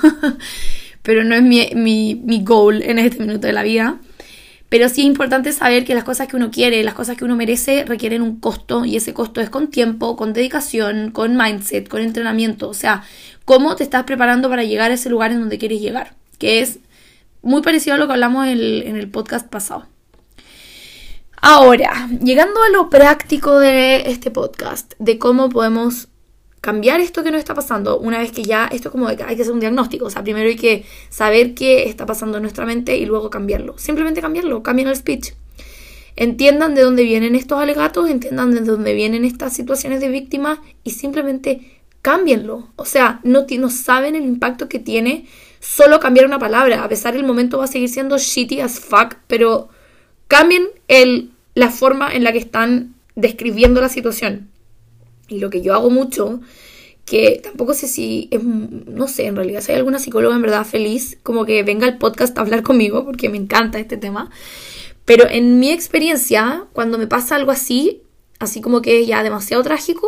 pero 1.02 1.23
no 1.23 1.36
es 1.36 1.41
mi, 1.41 1.69
mi, 1.76 2.15
mi 2.15 2.43
goal 2.43 2.82
en 2.84 3.00
este 3.00 3.19
minuto 3.19 3.47
de 3.47 3.54
la 3.54 3.63
vida. 3.63 4.00
Pero 4.69 4.89
sí 4.89 5.02
es 5.02 5.08
importante 5.08 5.54
saber 5.54 5.86
que 5.86 5.95
las 5.95 6.04
cosas 6.04 6.28
que 6.28 6.36
uno 6.36 6.52
quiere, 6.52 6.84
las 6.84 6.93
cosas 6.93 7.15
que 7.15 7.23
uno 7.23 7.38
merece, 7.38 7.86
requieren 7.86 8.21
un 8.21 8.39
costo 8.39 8.84
y 8.84 8.97
ese 8.97 9.13
costo 9.13 9.39
es 9.39 9.50
con 9.50 9.69
tiempo, 9.69 10.17
con 10.17 10.34
dedicación, 10.34 11.12
con 11.12 11.38
mindset, 11.38 11.88
con 11.88 12.02
entrenamiento. 12.02 12.67
O 12.67 12.73
sea, 12.73 13.04
cómo 13.45 13.78
te 13.78 13.84
estás 13.84 14.04
preparando 14.04 14.50
para 14.50 14.63
llegar 14.63 14.91
a 14.91 14.95
ese 14.95 15.10
lugar 15.10 15.32
en 15.32 15.39
donde 15.39 15.58
quieres 15.58 15.80
llegar, 15.80 16.15
que 16.38 16.60
es 16.60 16.80
muy 17.41 17.62
parecido 17.62 17.95
a 17.95 17.97
lo 17.97 18.08
que 18.08 18.13
hablamos 18.13 18.45
en 18.45 18.52
el, 18.52 18.84
en 18.84 18.97
el 18.97 19.10
podcast 19.10 19.47
pasado. 19.47 19.86
Ahora, 21.41 22.10
llegando 22.21 22.62
a 22.62 22.69
lo 22.69 22.89
práctico 22.89 23.60
de 23.60 24.10
este 24.12 24.32
podcast, 24.32 24.95
de 25.00 25.17
cómo 25.17 25.47
podemos 25.47 26.10
cambiar 26.62 27.00
esto 27.00 27.24
que 27.24 27.32
nos 27.32 27.39
está 27.39 27.54
pasando 27.54 28.00
una 28.00 28.20
vez 28.20 28.32
que 28.32 28.43
ya 28.43 28.67
esto 28.72 28.91
como 28.91 29.08
hay 29.08 29.15
que 29.15 29.24
hacer 29.24 29.52
un 29.52 29.60
diagnóstico, 29.60 30.06
o 30.06 30.10
sea, 30.10 30.24
primero 30.24 30.50
hay 30.50 30.56
que 30.56 30.86
saber 31.10 31.54
qué 31.54 31.88
está 31.88 32.06
pasando 32.06 32.38
en 32.38 32.43
nuestra 32.43 32.65
mente 32.65 32.98
y 32.98 33.06
luego 33.06 33.30
cambiarlo. 33.30 33.78
Simplemente 33.78 34.22
cambiarlo, 34.22 34.63
cambien 34.63 34.88
el 34.88 34.96
speech. 34.96 35.34
Entiendan 36.15 36.74
de 36.74 36.82
dónde 36.82 37.04
vienen 37.04 37.36
estos 37.36 37.60
alegatos, 37.60 38.10
entiendan 38.10 38.52
de 38.54 38.62
dónde 38.62 38.93
vienen 38.96 39.24
estas 39.24 39.54
situaciones 39.54 40.02
de 40.02 40.10
víctima 40.10 40.62
y 40.84 40.91
simplemente 40.91 41.80
cámbienlo. 42.02 42.70
O 42.76 42.86
sea, 42.86 43.20
no, 43.24 43.46
no 43.48 43.70
saben 43.70 44.15
el 44.15 44.24
impacto 44.24 44.67
que 44.67 44.80
tiene 44.80 45.28
solo 45.60 46.00
cambiar 46.00 46.26
una 46.26 46.39
palabra. 46.39 46.84
A 46.84 46.89
pesar 46.89 47.13
del 47.13 47.24
momento 47.24 47.60
va 47.60 47.65
a 47.65 47.67
seguir 47.67 47.89
siendo 47.89 48.17
shitty 48.17 48.62
as 48.62 48.80
fuck, 48.80 49.15
pero 49.28 49.70
cambien 50.28 50.67
el, 50.88 51.32
la 51.54 51.70
forma 51.70 52.12
en 52.12 52.24
la 52.24 52.32
que 52.32 52.39
están 52.39 52.96
describiendo 53.15 53.80
la 53.80 53.89
situación. 53.89 54.50
Y 55.28 55.40
lo 55.40 55.50
que 55.50 55.62
yo 55.62 55.74
hago 55.74 55.90
mucho, 55.90 56.40
que 57.06 57.40
tampoco 57.42 57.74
sé 57.74 57.88
si 57.88 58.28
es, 58.32 58.44
no 58.44 59.08
sé, 59.08 59.28
en 59.28 59.36
realidad, 59.36 59.62
si 59.62 59.72
hay 59.72 59.78
alguna 59.78 60.00
psicóloga 60.00 60.36
en 60.36 60.42
verdad 60.42 60.66
feliz, 60.66 61.18
como 61.24 61.46
que 61.46 61.63
venga 61.63 61.88
al 61.88 61.98
podcast 61.98 62.38
a 62.38 62.42
hablar 62.42 62.63
conmigo, 62.63 63.06
porque 63.06 63.30
me 63.30 63.38
encanta 63.38 63.80
este 63.80 63.98
tema. 63.98 64.30
Pero 65.06 65.26
en 65.30 65.60
mi 65.60 65.72
experiencia, 65.72 66.66
cuando 66.74 66.98
me 66.98 67.08
pasa 67.08 67.38
algo 67.38 67.52
así, 67.52 68.02
así 68.40 68.60
como 68.60 68.82
que 68.82 69.06
ya 69.06 69.24
demasiado 69.24 69.63
trágico, 69.63 70.06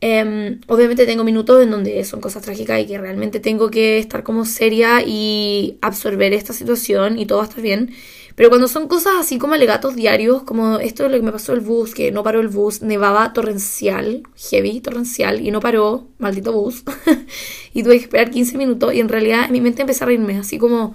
em, 0.00 0.60
obviamente 0.66 1.06
tengo 1.06 1.22
minutos 1.22 1.62
en 1.62 1.70
donde 1.70 2.04
son 2.04 2.20
cosas 2.20 2.42
trágicas 2.42 2.80
y 2.80 2.86
que 2.86 2.98
realmente 2.98 3.38
tengo 3.38 3.70
que 3.70 3.98
estar 3.98 4.24
como 4.24 4.44
seria 4.46 5.00
y 5.06 5.78
absorber 5.80 6.32
esta 6.32 6.52
situación 6.52 7.20
y 7.20 7.26
todo 7.26 7.38
va 7.38 7.44
a 7.44 7.48
estar 7.48 7.62
bien. 7.62 7.94
Pero 8.34 8.48
cuando 8.48 8.68
son 8.68 8.88
cosas 8.88 9.14
así 9.18 9.38
como 9.38 9.54
alegatos 9.54 9.94
diarios, 9.94 10.42
como 10.42 10.78
esto 10.78 11.04
es 11.04 11.10
lo 11.10 11.18
que 11.18 11.22
me 11.22 11.32
pasó 11.32 11.52
el 11.52 11.60
bus, 11.60 11.94
que 11.94 12.12
no 12.12 12.22
paró 12.22 12.40
el 12.40 12.48
bus, 12.48 12.82
nevaba 12.82 13.32
torrencial, 13.32 14.22
heavy, 14.50 14.80
torrencial, 14.80 15.40
y 15.46 15.50
no 15.50 15.60
paró, 15.60 16.08
maldito 16.18 16.52
bus. 16.52 16.82
y 17.74 17.82
tuve 17.82 17.98
que 17.98 18.04
esperar 18.04 18.30
15 18.30 18.56
minutos 18.56 18.94
y 18.94 19.00
en 19.00 19.08
realidad 19.08 19.44
en 19.46 19.52
mi 19.52 19.60
mente 19.60 19.82
empecé 19.82 20.04
a 20.04 20.06
reírme, 20.06 20.38
así 20.38 20.58
como, 20.58 20.94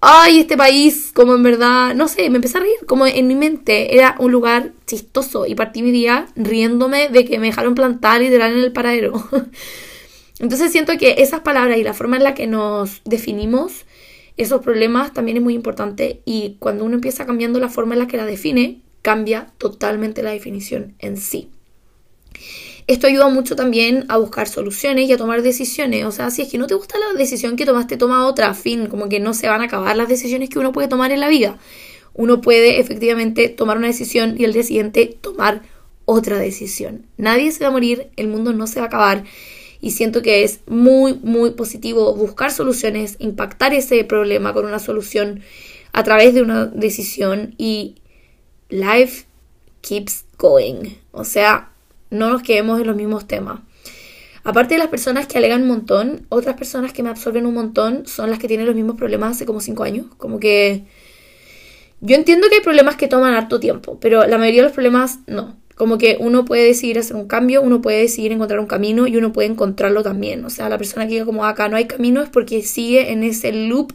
ay, 0.00 0.40
este 0.40 0.56
país, 0.56 1.10
como 1.14 1.34
en 1.34 1.42
verdad, 1.42 1.94
no 1.94 2.08
sé, 2.08 2.28
me 2.30 2.36
empecé 2.36 2.58
a 2.58 2.60
reír, 2.60 2.76
como 2.86 3.06
en 3.06 3.26
mi 3.26 3.34
mente 3.34 3.94
era 3.94 4.16
un 4.18 4.30
lugar 4.30 4.72
chistoso 4.86 5.46
y 5.46 5.54
partí 5.54 5.82
mi 5.82 5.90
día 5.90 6.26
riéndome 6.36 7.08
de 7.08 7.24
que 7.24 7.38
me 7.38 7.46
dejaron 7.46 7.74
plantar 7.74 8.20
literal 8.20 8.52
en 8.52 8.64
el 8.64 8.72
paradero. 8.72 9.26
Entonces 10.38 10.70
siento 10.70 10.96
que 10.98 11.16
esas 11.18 11.40
palabras 11.40 11.78
y 11.78 11.82
la 11.82 11.94
forma 11.94 12.16
en 12.16 12.22
la 12.22 12.34
que 12.34 12.46
nos 12.46 13.00
definimos 13.04 13.84
esos 14.38 14.62
problemas 14.62 15.12
también 15.12 15.36
es 15.36 15.42
muy 15.42 15.54
importante 15.54 16.22
y 16.24 16.56
cuando 16.60 16.84
uno 16.84 16.94
empieza 16.94 17.26
cambiando 17.26 17.58
la 17.60 17.68
forma 17.68 17.94
en 17.94 18.00
la 18.00 18.06
que 18.06 18.16
la 18.16 18.24
define, 18.24 18.80
cambia 19.02 19.52
totalmente 19.58 20.22
la 20.22 20.30
definición 20.30 20.94
en 21.00 21.16
sí. 21.16 21.50
Esto 22.86 23.06
ayuda 23.06 23.28
mucho 23.28 23.54
también 23.54 24.06
a 24.08 24.16
buscar 24.16 24.48
soluciones 24.48 25.08
y 25.08 25.12
a 25.12 25.18
tomar 25.18 25.42
decisiones. 25.42 26.06
O 26.06 26.12
sea, 26.12 26.30
si 26.30 26.42
es 26.42 26.48
que 26.48 26.56
no 26.56 26.66
te 26.66 26.74
gusta 26.74 26.96
la 26.98 27.18
decisión 27.18 27.56
que 27.56 27.66
tomaste, 27.66 27.98
toma 27.98 28.26
otra. 28.26 28.54
Fin, 28.54 28.86
como 28.86 29.10
que 29.10 29.20
no 29.20 29.34
se 29.34 29.48
van 29.48 29.60
a 29.60 29.64
acabar 29.64 29.94
las 29.94 30.08
decisiones 30.08 30.48
que 30.48 30.58
uno 30.58 30.72
puede 30.72 30.88
tomar 30.88 31.12
en 31.12 31.20
la 31.20 31.28
vida. 31.28 31.58
Uno 32.14 32.40
puede 32.40 32.80
efectivamente 32.80 33.50
tomar 33.50 33.76
una 33.76 33.88
decisión 33.88 34.36
y 34.38 34.44
el 34.44 34.54
día 34.54 34.62
siguiente 34.62 35.18
tomar 35.20 35.62
otra 36.06 36.38
decisión. 36.38 37.04
Nadie 37.18 37.52
se 37.52 37.62
va 37.62 37.68
a 37.68 37.72
morir, 37.72 38.08
el 38.16 38.28
mundo 38.28 38.54
no 38.54 38.66
se 38.66 38.80
va 38.80 38.86
a 38.86 38.88
acabar 38.88 39.24
y 39.80 39.92
siento 39.92 40.22
que 40.22 40.42
es 40.42 40.60
muy, 40.66 41.14
muy 41.22 41.52
positivo 41.52 42.14
buscar 42.14 42.50
soluciones, 42.50 43.16
impactar 43.18 43.74
ese 43.74 44.02
problema 44.04 44.52
con 44.52 44.66
una 44.66 44.78
solución 44.78 45.42
a 45.92 46.02
través 46.02 46.34
de 46.34 46.42
una 46.42 46.66
decisión 46.66 47.54
y 47.58 47.96
life 48.68 49.26
keeps 49.80 50.24
going. 50.36 50.96
O 51.12 51.24
sea, 51.24 51.70
no 52.10 52.30
nos 52.30 52.42
quedemos 52.42 52.80
en 52.80 52.86
los 52.86 52.96
mismos 52.96 53.26
temas. 53.26 53.60
Aparte 54.44 54.74
de 54.74 54.78
las 54.78 54.88
personas 54.88 55.26
que 55.26 55.38
alegan 55.38 55.62
un 55.62 55.68
montón, 55.68 56.26
otras 56.30 56.56
personas 56.56 56.92
que 56.92 57.02
me 57.02 57.10
absorben 57.10 57.46
un 57.46 57.54
montón 57.54 58.06
son 58.06 58.30
las 58.30 58.38
que 58.38 58.48
tienen 58.48 58.66
los 58.66 58.74
mismos 58.74 58.96
problemas 58.96 59.32
hace 59.36 59.46
como 59.46 59.60
cinco 59.60 59.82
años. 59.82 60.06
Como 60.16 60.40
que 60.40 60.86
yo 62.00 62.14
entiendo 62.14 62.48
que 62.48 62.56
hay 62.56 62.60
problemas 62.62 62.96
que 62.96 63.08
toman 63.08 63.34
harto 63.34 63.60
tiempo, 63.60 63.98
pero 64.00 64.26
la 64.26 64.38
mayoría 64.38 64.62
de 64.62 64.68
los 64.68 64.72
problemas 64.72 65.18
no. 65.26 65.56
Como 65.78 65.96
que 65.96 66.16
uno 66.18 66.44
puede 66.44 66.64
decidir 66.64 66.98
hacer 66.98 67.14
un 67.16 67.28
cambio, 67.28 67.62
uno 67.62 67.80
puede 67.80 68.00
decidir 68.00 68.32
encontrar 68.32 68.58
un 68.58 68.66
camino 68.66 69.06
y 69.06 69.16
uno 69.16 69.32
puede 69.32 69.48
encontrarlo 69.48 70.02
también. 70.02 70.44
O 70.44 70.50
sea, 70.50 70.68
la 70.68 70.76
persona 70.76 71.06
que 71.06 71.12
diga 71.12 71.24
como 71.24 71.44
acá 71.44 71.68
no 71.68 71.76
hay 71.76 71.86
camino 71.86 72.20
es 72.20 72.28
porque 72.28 72.62
sigue 72.62 73.12
en 73.12 73.22
ese 73.22 73.52
loop 73.52 73.92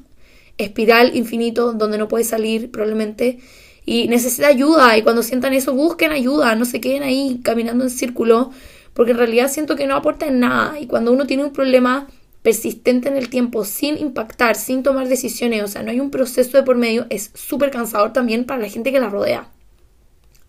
espiral 0.58 1.16
infinito 1.16 1.74
donde 1.74 1.98
no 1.98 2.08
puede 2.08 2.24
salir 2.24 2.72
probablemente 2.72 3.40
y 3.86 4.08
necesita 4.08 4.48
ayuda 4.48 4.98
y 4.98 5.02
cuando 5.02 5.24
sientan 5.24 5.54
eso 5.54 5.74
busquen 5.74 6.12
ayuda, 6.12 6.56
no 6.56 6.64
se 6.64 6.80
queden 6.80 7.04
ahí 7.04 7.42
caminando 7.44 7.84
en 7.84 7.90
círculo 7.90 8.52
porque 8.94 9.12
en 9.12 9.18
realidad 9.18 9.52
siento 9.52 9.76
que 9.76 9.86
no 9.86 9.96
aportan 9.96 10.40
nada 10.40 10.80
y 10.80 10.88
cuando 10.88 11.12
uno 11.12 11.28
tiene 11.28 11.44
un 11.44 11.52
problema 11.52 12.08
persistente 12.44 13.10
en 13.10 13.18
el 13.18 13.30
tiempo, 13.30 13.66
sin 13.66 13.98
impactar, 13.98 14.56
sin 14.56 14.84
tomar 14.84 15.10
decisiones, 15.10 15.64
o 15.64 15.68
sea, 15.68 15.84
no 15.84 15.92
hay 15.92 16.00
un 16.00 16.12
proceso 16.12 16.58
de 16.58 16.64
por 16.64 16.76
medio, 16.76 17.08
es 17.10 17.32
súper 17.34 17.72
cansador 17.72 18.14
también 18.14 18.46
para 18.46 18.62
la 18.62 18.70
gente 18.70 18.92
que 18.92 19.00
la 19.00 19.10
rodea. 19.10 19.50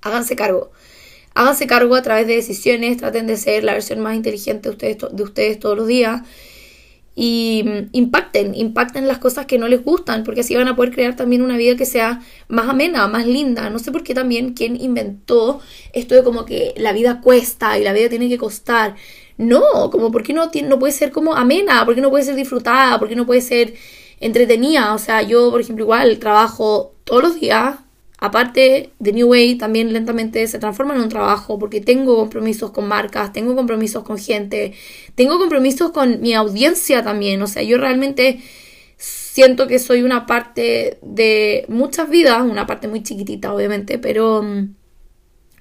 Háganse 0.02 0.36
cargo. 0.36 0.70
Háganse 1.34 1.66
cargo 1.66 1.94
a 1.94 2.02
través 2.02 2.26
de 2.26 2.34
decisiones, 2.36 2.96
traten 2.96 3.26
de 3.26 3.36
ser 3.36 3.64
la 3.64 3.72
versión 3.72 4.00
más 4.00 4.14
inteligente 4.14 4.68
de 4.68 4.72
ustedes, 4.72 4.98
de 5.12 5.22
ustedes 5.22 5.58
todos 5.58 5.76
los 5.76 5.86
días 5.86 6.22
y 7.14 7.62
mm, 7.64 7.88
impacten, 7.92 8.54
impacten 8.54 9.06
las 9.06 9.18
cosas 9.18 9.46
que 9.46 9.58
no 9.58 9.68
les 9.68 9.84
gustan, 9.84 10.24
porque 10.24 10.40
así 10.40 10.54
van 10.56 10.68
a 10.68 10.76
poder 10.76 10.92
crear 10.92 11.16
también 11.16 11.42
una 11.42 11.56
vida 11.56 11.76
que 11.76 11.86
sea 11.86 12.20
más 12.48 12.68
amena, 12.68 13.06
más 13.08 13.26
linda. 13.26 13.70
No 13.70 13.78
sé 13.78 13.92
por 13.92 14.02
qué 14.02 14.14
también 14.14 14.54
quien 14.54 14.80
inventó 14.80 15.60
esto 15.92 16.14
de 16.14 16.24
como 16.24 16.44
que 16.44 16.74
la 16.76 16.92
vida 16.92 17.20
cuesta 17.20 17.78
y 17.78 17.84
la 17.84 17.92
vida 17.92 18.08
tiene 18.08 18.28
que 18.28 18.38
costar. 18.38 18.96
No, 19.36 19.90
como 19.90 20.10
por 20.12 20.22
qué 20.22 20.32
no, 20.32 20.50
no 20.64 20.78
puede 20.78 20.92
ser 20.92 21.12
como 21.12 21.34
amena, 21.34 21.84
por 21.84 21.94
qué 21.94 22.00
no 22.00 22.10
puede 22.10 22.24
ser 22.24 22.36
disfrutada, 22.36 22.98
por 22.98 23.08
qué 23.08 23.16
no 23.16 23.26
puede 23.26 23.40
ser 23.40 23.74
entretenida. 24.20 24.94
O 24.94 24.98
sea, 24.98 25.22
yo, 25.22 25.50
por 25.50 25.60
ejemplo, 25.60 25.84
igual 25.84 26.18
trabajo 26.18 26.94
todos 27.04 27.22
los 27.22 27.40
días, 27.40 27.76
Aparte, 28.24 28.88
de 29.00 29.12
New 29.12 29.28
Way 29.28 29.56
también 29.56 29.92
lentamente 29.92 30.46
se 30.46 30.58
transforma 30.58 30.94
en 30.94 31.02
un 31.02 31.10
trabajo 31.10 31.58
porque 31.58 31.82
tengo 31.82 32.16
compromisos 32.16 32.70
con 32.70 32.88
marcas, 32.88 33.34
tengo 33.34 33.54
compromisos 33.54 34.02
con 34.02 34.16
gente, 34.16 34.72
tengo 35.14 35.38
compromisos 35.38 35.90
con 35.90 36.22
mi 36.22 36.32
audiencia 36.32 37.04
también. 37.04 37.42
O 37.42 37.46
sea, 37.46 37.62
yo 37.62 37.76
realmente 37.76 38.40
siento 38.96 39.66
que 39.66 39.78
soy 39.78 40.02
una 40.02 40.24
parte 40.24 40.96
de 41.02 41.66
muchas 41.68 42.08
vidas, 42.08 42.40
una 42.40 42.66
parte 42.66 42.88
muy 42.88 43.02
chiquitita 43.02 43.52
obviamente, 43.52 43.98
pero, 43.98 44.42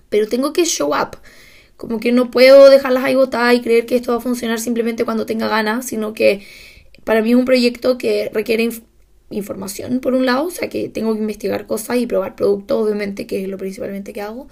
pero 0.08 0.30
tengo 0.30 0.54
que 0.54 0.64
show 0.64 0.94
up. 0.94 1.18
Como 1.76 2.00
que 2.00 2.14
no 2.14 2.32
puedo 2.32 2.70
dejarlas 2.70 3.04
ahí 3.04 3.16
botadas 3.16 3.56
y 3.56 3.60
creer 3.60 3.86
que 3.86 3.98
esto 3.98 4.14
va 4.14 4.20
a 4.20 4.22
funcionar 4.22 4.62
simplemente 4.62 5.04
cuando 5.04 5.26
tenga 5.26 5.50
ganas, 5.50 5.86
sino 5.86 6.14
que 6.14 6.48
para 7.04 7.22
mí 7.22 7.32
es 7.32 7.36
un 7.36 7.44
proyecto 7.44 7.98
que 7.98 8.32
requiere 8.34 8.64
información 9.30 10.00
por 10.00 10.14
un 10.14 10.26
lado, 10.26 10.46
o 10.48 10.52
sea 10.52 10.70
que 10.70 10.90
tengo 10.90 11.14
que 11.14 11.22
investigar 11.22 11.66
cosas 11.66 11.98
y 11.98 12.08
probar 12.08 12.36
productos, 12.36 12.86
obviamente, 12.86 13.26
que 13.28 13.44
es 13.44 13.48
lo 13.48 13.58
principalmente 13.58 14.14
que 14.14 14.22
hago, 14.22 14.48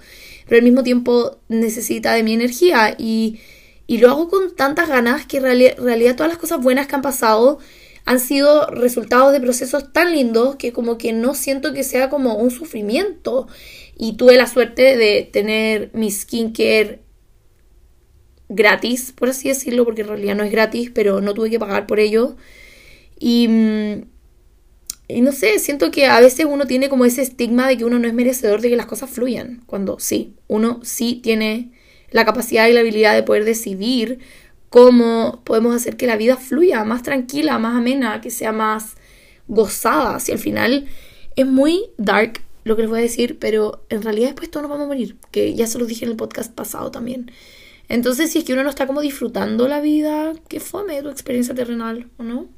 pero 0.46 0.58
al 0.58 0.64
mismo 0.64 0.82
tiempo 0.82 1.38
necesita 1.48 2.14
de 2.14 2.22
mi 2.22 2.32
energía 2.32 2.94
y, 2.98 3.38
y 3.86 3.98
lo 3.98 4.10
hago 4.10 4.28
con 4.28 4.54
tantas 4.56 4.88
ganas 4.88 5.26
que 5.26 5.38
en 5.38 5.44
realidad 5.44 6.16
todas 6.16 6.30
las 6.30 6.38
cosas 6.38 6.60
buenas 6.60 6.86
que 6.86 6.94
han 6.94 7.02
pasado 7.02 7.58
han 8.04 8.20
sido 8.20 8.66
resultados 8.66 9.32
de 9.32 9.40
procesos 9.40 9.92
tan 9.92 10.12
lindos 10.12 10.56
que 10.56 10.72
como 10.72 10.98
que 10.98 11.12
no 11.12 11.34
siento 11.34 11.72
que 11.72 11.84
sea 11.84 12.08
como 12.08 12.34
un 12.34 12.50
sufrimiento. 12.50 13.46
Y 13.96 14.16
tuve 14.16 14.36
la 14.36 14.46
suerte 14.46 14.96
de 14.96 15.28
tener 15.30 15.90
mi 15.94 16.10
skincare 16.10 17.00
gratis, 18.48 19.12
por 19.12 19.28
así 19.28 19.48
decirlo, 19.48 19.84
porque 19.84 20.02
en 20.02 20.08
realidad 20.08 20.34
no 20.34 20.44
es 20.44 20.50
gratis, 20.50 20.90
pero 20.92 21.20
no 21.20 21.34
tuve 21.34 21.50
que 21.50 21.60
pagar 21.60 21.86
por 21.86 22.00
ello. 22.00 22.36
Y, 23.18 23.48
mm, 23.48 24.02
y 25.14 25.20
no 25.20 25.32
sé, 25.32 25.58
siento 25.58 25.90
que 25.90 26.06
a 26.06 26.20
veces 26.20 26.46
uno 26.48 26.66
tiene 26.66 26.88
como 26.88 27.04
ese 27.04 27.22
estigma 27.22 27.68
de 27.68 27.76
que 27.76 27.84
uno 27.84 27.98
no 27.98 28.08
es 28.08 28.14
merecedor 28.14 28.60
de 28.60 28.70
que 28.70 28.76
las 28.76 28.86
cosas 28.86 29.10
fluyan, 29.10 29.62
cuando 29.66 29.98
sí, 29.98 30.34
uno 30.48 30.80
sí 30.82 31.20
tiene 31.22 31.72
la 32.10 32.24
capacidad 32.24 32.68
y 32.68 32.72
la 32.72 32.80
habilidad 32.80 33.14
de 33.14 33.22
poder 33.22 33.44
decidir 33.44 34.18
cómo 34.68 35.42
podemos 35.44 35.74
hacer 35.74 35.96
que 35.96 36.06
la 36.06 36.16
vida 36.16 36.36
fluya 36.36 36.84
más 36.84 37.02
tranquila, 37.02 37.58
más 37.58 37.76
amena, 37.76 38.20
que 38.20 38.30
sea 38.30 38.52
más 38.52 38.94
gozada. 39.48 40.18
Si 40.18 40.32
al 40.32 40.38
final 40.38 40.86
es 41.36 41.46
muy 41.46 41.90
dark 41.98 42.40
lo 42.64 42.76
que 42.76 42.82
les 42.82 42.90
voy 42.90 43.00
a 43.00 43.02
decir, 43.02 43.38
pero 43.38 43.84
en 43.88 44.02
realidad 44.02 44.28
después 44.28 44.50
todos 44.50 44.62
nos 44.62 44.70
vamos 44.70 44.84
a 44.84 44.88
morir, 44.88 45.16
que 45.30 45.54
ya 45.54 45.66
se 45.66 45.78
lo 45.78 45.86
dije 45.86 46.04
en 46.04 46.12
el 46.12 46.16
podcast 46.16 46.52
pasado 46.52 46.90
también. 46.90 47.30
Entonces, 47.88 48.30
si 48.30 48.38
es 48.38 48.44
que 48.44 48.52
uno 48.52 48.62
no 48.62 48.70
está 48.70 48.86
como 48.86 49.00
disfrutando 49.00 49.68
la 49.68 49.80
vida, 49.80 50.32
que 50.48 50.60
fome 50.60 51.02
tu 51.02 51.10
experiencia 51.10 51.54
terrenal, 51.54 52.08
¿o 52.16 52.22
no? 52.22 52.48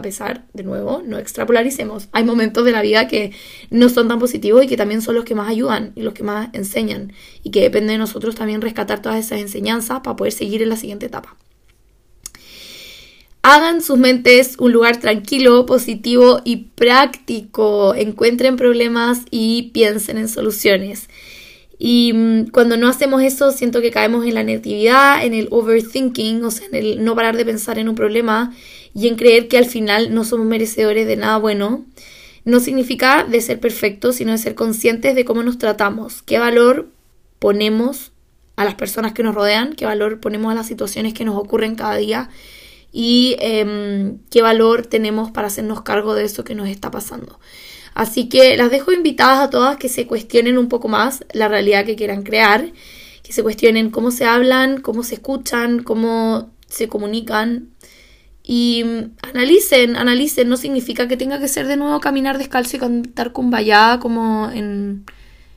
A 0.00 0.02
pesar, 0.02 0.46
de 0.52 0.64
nuevo, 0.64 1.02
no 1.06 1.18
extrapolaricemos. 1.18 2.08
Hay 2.12 2.24
momentos 2.24 2.64
de 2.64 2.72
la 2.72 2.82
vida 2.82 3.06
que 3.06 3.32
no 3.70 3.88
son 3.88 4.08
tan 4.08 4.18
positivos 4.18 4.64
y 4.64 4.66
que 4.66 4.76
también 4.76 5.02
son 5.02 5.14
los 5.14 5.24
que 5.24 5.34
más 5.34 5.48
ayudan 5.48 5.92
y 5.94 6.02
los 6.02 6.14
que 6.14 6.22
más 6.22 6.48
enseñan. 6.52 7.12
Y 7.42 7.50
que 7.50 7.60
depende 7.60 7.92
de 7.92 7.98
nosotros 7.98 8.34
también 8.34 8.60
rescatar 8.60 9.02
todas 9.02 9.18
esas 9.18 9.40
enseñanzas 9.40 10.00
para 10.00 10.16
poder 10.16 10.32
seguir 10.32 10.62
en 10.62 10.70
la 10.70 10.76
siguiente 10.76 11.06
etapa. 11.06 11.36
Hagan 13.42 13.82
sus 13.82 13.98
mentes 13.98 14.56
un 14.58 14.72
lugar 14.72 14.98
tranquilo, 14.98 15.64
positivo 15.64 16.40
y 16.44 16.56
práctico. 16.74 17.94
Encuentren 17.94 18.56
problemas 18.56 19.20
y 19.30 19.70
piensen 19.72 20.18
en 20.18 20.28
soluciones. 20.28 21.08
Y 21.82 22.12
mm, 22.12 22.50
cuando 22.50 22.76
no 22.76 22.88
hacemos 22.88 23.22
eso, 23.22 23.52
siento 23.52 23.80
que 23.80 23.90
caemos 23.90 24.26
en 24.26 24.34
la 24.34 24.42
negatividad, 24.42 25.24
en 25.24 25.32
el 25.32 25.48
overthinking, 25.50 26.44
o 26.44 26.50
sea, 26.50 26.66
en 26.66 26.74
el 26.74 27.02
no 27.02 27.16
parar 27.16 27.38
de 27.38 27.46
pensar 27.46 27.78
en 27.78 27.88
un 27.88 27.94
problema 27.94 28.54
y 28.94 29.08
en 29.08 29.16
creer 29.16 29.48
que 29.48 29.56
al 29.56 29.64
final 29.64 30.14
no 30.14 30.24
somos 30.24 30.46
merecedores 30.46 31.06
de 31.06 31.16
nada 31.16 31.38
bueno. 31.38 31.86
No 32.44 32.60
significa 32.60 33.24
de 33.24 33.40
ser 33.40 33.60
perfectos, 33.60 34.16
sino 34.16 34.32
de 34.32 34.38
ser 34.38 34.54
conscientes 34.54 35.14
de 35.14 35.24
cómo 35.24 35.42
nos 35.42 35.56
tratamos, 35.56 36.20
qué 36.20 36.38
valor 36.38 36.90
ponemos 37.38 38.12
a 38.56 38.66
las 38.66 38.74
personas 38.74 39.14
que 39.14 39.22
nos 39.22 39.34
rodean, 39.34 39.72
qué 39.72 39.86
valor 39.86 40.20
ponemos 40.20 40.52
a 40.52 40.54
las 40.54 40.66
situaciones 40.66 41.14
que 41.14 41.24
nos 41.24 41.36
ocurren 41.36 41.76
cada 41.76 41.96
día 41.96 42.28
y 42.92 43.36
em, 43.38 44.18
qué 44.30 44.42
valor 44.42 44.84
tenemos 44.84 45.30
para 45.30 45.46
hacernos 45.46 45.80
cargo 45.80 46.14
de 46.14 46.24
eso 46.24 46.44
que 46.44 46.54
nos 46.54 46.68
está 46.68 46.90
pasando. 46.90 47.40
Así 48.00 48.30
que 48.30 48.56
las 48.56 48.70
dejo 48.70 48.92
invitadas 48.92 49.40
a 49.40 49.50
todas 49.50 49.76
que 49.76 49.90
se 49.90 50.06
cuestionen 50.06 50.56
un 50.56 50.70
poco 50.70 50.88
más 50.88 51.22
la 51.34 51.48
realidad 51.48 51.84
que 51.84 51.96
quieran 51.96 52.22
crear, 52.22 52.72
que 53.22 53.34
se 53.34 53.42
cuestionen 53.42 53.90
cómo 53.90 54.10
se 54.10 54.24
hablan, 54.24 54.80
cómo 54.80 55.02
se 55.02 55.16
escuchan, 55.16 55.82
cómo 55.82 56.48
se 56.66 56.88
comunican. 56.88 57.68
Y 58.42 58.86
analicen, 59.20 59.96
analicen, 59.96 60.48
no 60.48 60.56
significa 60.56 61.08
que 61.08 61.18
tenga 61.18 61.40
que 61.40 61.48
ser 61.48 61.66
de 61.66 61.76
nuevo 61.76 62.00
caminar 62.00 62.38
descalzo 62.38 62.78
y 62.78 62.80
cantar 62.80 63.32
con 63.32 63.50
vallada 63.50 64.00
como 64.00 64.50
en 64.50 65.04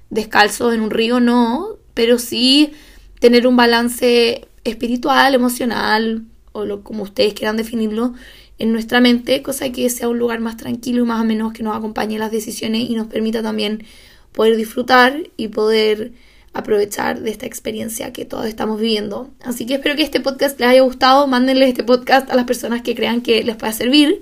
descalzo 0.10 0.74
en 0.74 0.82
un 0.82 0.92
río, 0.92 1.22
no, 1.22 1.78
pero 1.94 2.20
sí 2.20 2.74
tener 3.22 3.48
un 3.48 3.56
balance 3.56 4.50
espiritual, 4.66 5.34
emocional, 5.34 6.26
o 6.52 6.66
lo, 6.66 6.84
como 6.84 7.04
ustedes 7.04 7.36
quieran 7.36 7.56
definirlo, 7.56 8.16
en 8.60 8.72
nuestra 8.72 9.02
mente, 9.02 9.42
cosa 9.42 9.72
que 9.72 9.90
sea 9.90 10.10
un 10.10 10.20
lugar 10.20 10.40
más 10.40 10.58
tranquilo 10.58 11.04
y 11.04 11.06
más 11.06 11.22
o 11.22 11.26
menos 11.26 11.54
que 11.54 11.64
nos 11.64 11.76
acompañe 11.76 12.16
en 12.16 12.20
las 12.20 12.32
decisiones 12.32 12.90
y 12.90 12.96
nos 12.96 13.08
permita 13.08 13.42
también 13.42 13.84
poder 14.32 14.56
disfrutar 14.58 15.30
y 15.38 15.50
poder 15.50 16.14
aprovechar 16.54 17.22
de 17.22 17.32
esta 17.32 17.46
experiencia 17.46 18.14
que 18.14 18.26
todos 18.26 18.46
estamos 18.46 18.80
viviendo. 18.80 19.32
Así 19.44 19.66
que 19.66 19.76
espero 19.76 19.96
que 19.96 20.04
este 20.04 20.20
podcast 20.20 20.60
les 20.60 20.70
haya 20.70 20.82
gustado. 20.82 21.28
Mándenle 21.28 21.68
este 21.68 21.84
podcast 21.84 22.30
a 22.30 22.36
las 22.36 22.46
personas 22.46 22.84
que 22.84 22.96
crean 22.96 23.22
que 23.22 23.44
les 23.44 23.56
pueda 23.56 23.74
servir. 23.74 24.22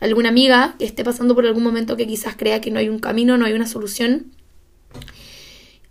Alguna 0.00 0.30
amiga 0.30 0.74
que 0.78 0.84
esté 0.84 1.04
pasando 1.04 1.34
por 1.34 1.46
algún 1.46 1.62
momento 1.62 1.96
que 1.96 2.06
quizás 2.06 2.34
crea 2.36 2.60
que 2.60 2.70
no 2.70 2.78
hay 2.78 2.88
un 2.88 2.98
camino, 2.98 3.36
no 3.36 3.44
hay 3.44 3.52
una 3.52 3.66
solución. 3.66 4.32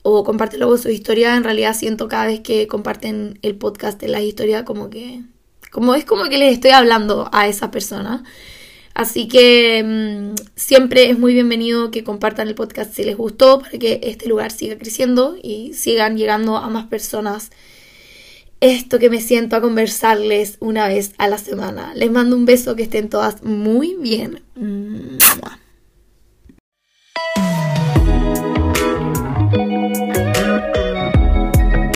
O 0.02 0.24
compártelo 0.24 0.68
con 0.68 0.80
su 0.80 0.90
historia. 0.90 1.38
En 1.38 1.44
realidad 1.44 1.74
siento 1.74 2.10
cada 2.10 2.26
vez 2.26 2.42
que 2.42 2.68
comparten 2.68 3.40
el 3.42 3.56
podcast 3.56 4.02
de 4.02 4.10
la 4.10 4.22
historia 4.22 4.66
como 4.66 4.90
que 4.90 5.22
como 5.72 5.96
es 5.96 6.06
como 6.06 6.26
que 6.26 6.38
les 6.38 6.54
estoy 6.54 6.72
hablando 6.72 7.30
a 7.32 7.48
esa 7.48 7.72
persona. 7.72 8.24
Así 8.94 9.28
que 9.28 9.84
mm, 9.84 10.36
siempre 10.56 11.10
es 11.10 11.18
muy 11.18 11.34
bienvenido 11.34 11.92
que 11.92 12.04
compartan 12.04 12.48
el 12.48 12.56
podcast 12.56 12.94
si 12.94 13.04
les 13.04 13.16
gustó 13.16 13.60
para 13.60 13.78
que 13.78 14.02
este 14.04 14.28
lugar 14.28 14.52
siga 14.52 14.78
creciendo 14.78 15.38
y 15.42 15.74
sigan 15.74 16.18
llegando 16.18 16.58
a 16.58 16.70
más 16.70 16.88
personas. 16.88 17.52
Esto 18.62 19.00
que 19.00 19.10
me 19.10 19.22
siento 19.22 19.56
a 19.56 19.62
conversarles 19.62 20.58
una 20.60 20.90
vez 20.90 21.14
a 21.18 21.30
la 21.30 21.38
semana. 21.38 21.94
Les 21.96 22.12
mando 22.12 22.36
un 22.36 22.44
beso, 22.44 22.76
que 22.76 22.84
estén 22.84 23.08
todas 23.08 23.42
muy 23.42 23.96
bien. 23.96 24.42